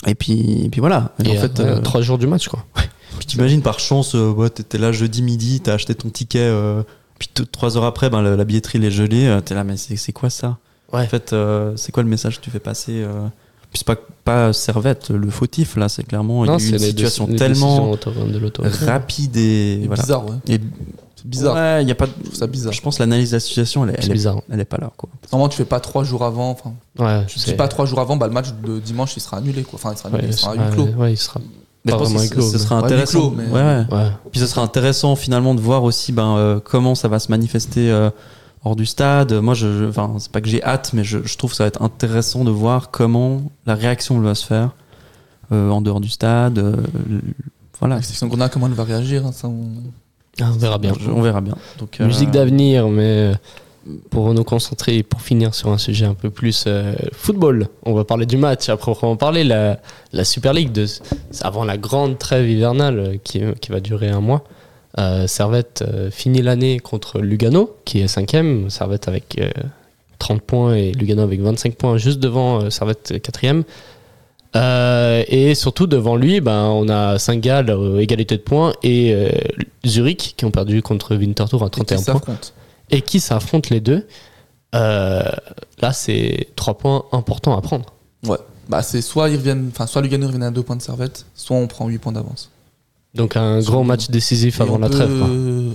[0.08, 1.14] Et puis, et puis voilà.
[1.24, 2.66] Et Et en fait, euh, trois jours du match, quoi.
[3.18, 6.84] puis t'imagines par chance, euh, ouais, t'étais là jeudi midi, t'as acheté ton ticket, euh,
[7.20, 9.26] puis trois heures après, ben, la, la billetterie est gelée.
[9.28, 10.58] euh, T'es là, mais c'est c'est quoi ça?
[10.94, 11.02] Ouais.
[11.04, 13.28] En fait, euh, c'est quoi le message que tu fais passer euh?
[13.72, 17.28] Puis c'est pas, pas Servette le fautif là, c'est clairement Non, il une les situation
[17.28, 20.02] tellement de rapide et, voilà.
[20.02, 20.36] bizarre, ouais.
[20.48, 20.60] Et
[21.18, 21.56] C'est bizarre.
[21.56, 22.06] Ouais, il y a pas.
[22.06, 22.72] de- Je trouve ça bizarre.
[22.74, 24.38] Je pense que l'analyse de la situation, elle, est- C'est elle, est, bizarre.
[24.50, 25.10] elle est pas là quoi.
[25.32, 26.52] Normalement, tu fais pas trois jours avant.
[26.52, 29.38] Enfin, Ouais, tu dis pas trois jours avant, bah, le match de dimanche, il sera
[29.38, 29.74] annulé, quoi.
[29.76, 30.86] Enfin, il sera annulé, ouais, il sera à ouais, huis clos.
[31.02, 31.42] ouais, il sera.
[31.86, 33.20] Mais Pas je pense vraiment que huis clos, ce, sera intéressant.
[33.20, 33.86] clos, mais- ouais, ouais.
[33.92, 34.08] Ouais.
[34.32, 37.92] Puis ce sera intéressant finalement de voir aussi ben, euh, comment ça va se manifester
[37.92, 38.10] euh,
[38.64, 39.32] hors du stade.
[39.34, 41.64] Moi, je, je- enfin, c'est pas que j'ai hâte, mais je, je trouve que ça
[41.64, 44.72] va être intéressant de voir comment la réaction va se faire
[45.52, 46.58] euh, en dehors du stade.
[46.58, 46.76] euh,
[47.80, 49.70] voilà, section qu'on a, comment elle va réagir hein, ça, on-
[50.42, 50.94] Ah, on verra bien.
[51.00, 51.56] Je- on verra bien.
[51.80, 53.34] Donc, euh, Musique d'avenir, mais euh,
[54.10, 57.94] pour nous concentrer et pour finir sur un sujet un peu plus euh, football, on
[57.94, 59.80] va parler du match à proprement parler, la,
[60.14, 60.86] la Super League, de,
[61.42, 64.44] avant la grande trêve hivernale euh, qui, qui va durer un mois.
[64.98, 68.70] Euh, Servette euh, finit l'année contre Lugano, qui est cinquième.
[68.70, 69.50] Servette avec euh,
[70.20, 73.64] 30 points et Lugano avec 25 points, juste devant euh, Servette quatrième.
[74.56, 79.30] Euh, et surtout devant lui, ben, on a Saint-Gall euh, égalité de points et euh,
[79.86, 82.38] Zurich qui ont perdu contre Winterthur à et qui 31 points.
[82.90, 84.08] Et qui s'affrontent les deux.
[84.74, 85.24] Euh,
[85.80, 87.94] là, c'est trois points importants à prendre.
[88.26, 88.38] Ouais.
[88.68, 91.56] Bah, c'est soit ils reviennent, enfin, soit Lugano revient à deux points de servette, soit
[91.56, 92.50] on prend 8 points d'avance.
[93.14, 95.20] Donc un Sur- grand match décisif avant on la peut, trêve.
[95.20, 95.30] quoi.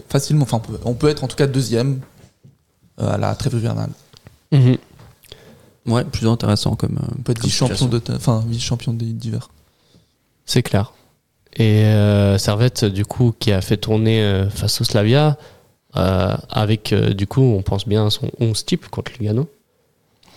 [0.09, 2.01] Facilement, enfin, on peut, on peut être en tout cas deuxième
[3.01, 3.91] euh, à la trêve hivernale.
[4.53, 4.77] Mhm.
[5.87, 6.99] ouais, plutôt intéressant comme.
[7.01, 9.49] euh, On peut être vice-champion de, enfin, vice-champion des- d'hiver.
[10.45, 10.93] C'est clair.
[11.57, 15.33] Et euh, Servette, du coup, qui a fait tourner euh, face au Slavia, euh,
[15.95, 19.49] avec, euh, du coup, on pense bien à son 11 type contre Lugano.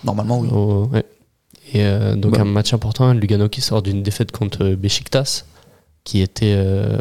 [0.04, 0.50] Normalement, oui.
[0.94, 1.06] Ouais.
[1.74, 2.42] Et euh, donc Bah.
[2.42, 5.46] un match important, hein, Lugano qui sort d'une défaite contre Besiktas,
[6.04, 6.98] qui était euh,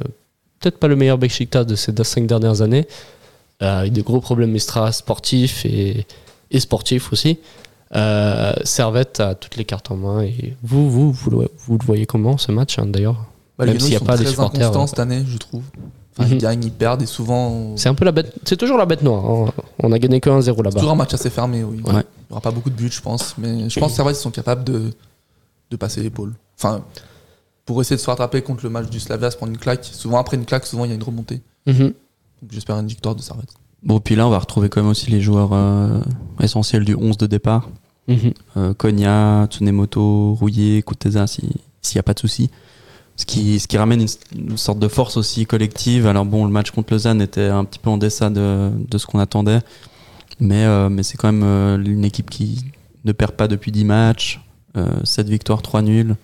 [0.61, 2.87] peut-être pas le meilleur Besiktas de ces cinq dernières années,
[3.63, 6.07] euh, avec des gros problèmes extra sportifs et,
[6.51, 7.39] et sportifs aussi.
[7.95, 11.85] Euh, Servette a toutes les cartes en main et vous, vous, vous, le- vous le
[11.85, 13.27] voyez comment ce match hein, d'ailleurs?
[13.59, 15.63] Bah, Même s'il y a pas des supporters, euh, cette année, je trouve.
[16.19, 16.35] Enfin, Mhm.
[16.35, 17.75] Ils gagnent, ils perdent et souvent.
[17.77, 19.25] C'est un peu la bête, c'est toujours la bête noire.
[19.25, 19.53] hein.
[19.83, 20.79] On a gagné que 1-0 C'est là-bas.
[20.79, 21.79] toujours un match assez fermé, oui.
[21.85, 21.93] Ouais.
[21.93, 22.03] Il n'y
[22.33, 23.35] aura pas beaucoup de buts, je pense.
[23.39, 24.91] Mais je pense que Servette, ils sont capables de,
[25.71, 26.35] de passer l'épaule.
[26.59, 26.83] Enfin,
[27.65, 29.85] pour essayer de se rattraper contre le match du Slavia, se prendre une claque.
[29.85, 31.41] Souvent, après une claque, souvent, il y a une remontée.
[31.67, 31.79] Mhm.
[31.79, 31.95] Donc,
[32.51, 33.51] j'espère une victoire de Servette.
[33.83, 35.99] Bon, puis là, on va retrouver quand même aussi les joueurs euh,
[36.41, 37.69] essentiels du 11 de départ.
[38.09, 38.33] Mhm.
[38.59, 41.49] Euh, Konya, Tsunemoto, Rouillé, Kuteza, si-
[41.81, 42.51] s'il n'y a pas de souci.
[43.23, 44.09] Ce qui, ce qui ramène une,
[44.51, 46.09] une sorte de force aussi collective.
[46.09, 49.07] Alors bon, le match contre Lausanne était un petit peu en deçà de, de ce
[49.07, 49.61] qu'on attendait.
[50.41, 52.65] Mais, euh, mais c'est quand même euh, une équipe qui
[53.05, 54.41] ne perd pas depuis 10 matchs.
[54.77, 56.17] Euh, 7 victoires, 3 nuls.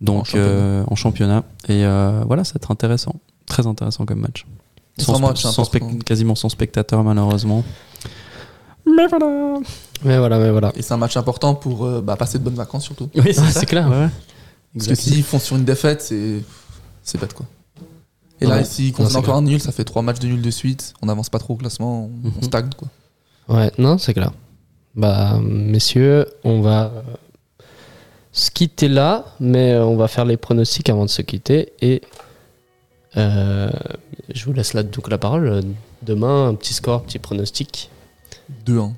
[0.00, 0.48] Donc En championnat.
[0.48, 1.44] euh, en championnat.
[1.68, 3.14] Et euh, voilà, ça va être intéressant.
[3.46, 4.46] Très intéressant comme match.
[4.98, 5.64] C'est Sans, un match sans
[6.04, 7.62] quasiment sans spectateur malheureusement.
[8.84, 9.58] Mais voilà.
[10.04, 10.72] Mais voilà, mais voilà.
[10.74, 13.08] Et c'est un match important pour euh, bah, passer de bonnes vacances surtout.
[13.14, 13.88] Oui, Ouais, c'est clair.
[13.88, 14.08] Ouais, ouais.
[14.76, 16.42] Parce que s'ils font sur une défaite, c'est
[17.02, 17.46] c'est bête quoi.
[18.40, 18.64] Et là, Ouais.
[18.64, 20.92] s'ils Non, concèdent c'est encore un nul, ça fait trois matchs de nul de suite.
[21.00, 22.42] On n'avance pas trop au classement, on, on Mhm.
[22.42, 22.88] stagne quoi.
[23.48, 24.32] Ouais, non, c'est clair.
[24.94, 27.02] Bah, messieurs, on va euh,
[28.32, 31.72] se quitter là, mais euh, on va faire les pronostics avant de se quitter.
[31.80, 32.02] Et
[33.16, 33.70] euh,
[34.34, 35.62] je vous laisse là donc la parole.
[36.02, 37.90] Demain, un petit score, petit pronostic.
[38.66, 38.92] 2-1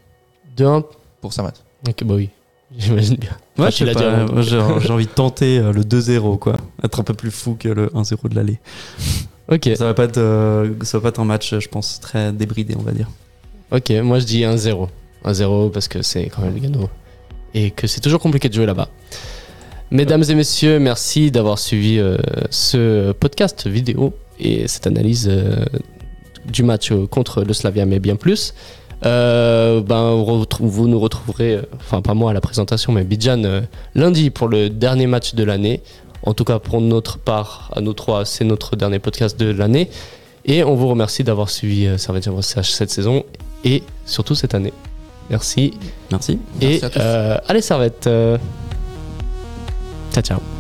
[0.57, 0.83] 2-1.
[1.20, 1.62] pour Servette.
[1.89, 2.31] Ok, bah oui,
[2.77, 3.37] j'imagine bien.
[3.57, 6.57] Moi, j'ai envie de tenter euh, le 2-0, quoi.
[6.83, 8.59] Être un peu plus fou que le 1-0 de l'aller.
[9.51, 12.33] Ok, Ça va pas être, euh, ça va pas être un match, je pense, très
[12.33, 13.09] débridé, on va dire.
[13.71, 14.89] ok, moi je dis 1-0.
[15.25, 16.91] 1-0 parce que c'est quand même Lugano.
[17.55, 18.89] Et que c'est toujours compliqué de jouer là-bas.
[19.91, 22.19] Mesdames et messieurs, merci d'avoir suivi euh,
[22.51, 25.64] ce podcast vidéo et cette analyse euh,
[26.45, 28.53] du match contre le Slavia, mais bien plus.
[29.07, 30.14] Euh, ben,
[30.61, 33.61] vous, nous retrouverez, euh, enfin pas moi à la présentation, mais Bidjan euh,
[33.94, 35.82] lundi pour le dernier match de l'année.
[36.24, 39.88] En tout cas, pour notre part, à nous trois, c'est notre dernier podcast de l'année.
[40.44, 43.24] Et on vous remercie d'avoir suivi Servette CH cette saison
[43.64, 44.72] et surtout cette année.
[45.30, 45.74] Merci.
[46.11, 46.38] Merci.
[46.61, 46.99] et Merci à tous.
[47.01, 48.09] euh, allez, Servette.
[50.12, 50.57] ciao, ciao.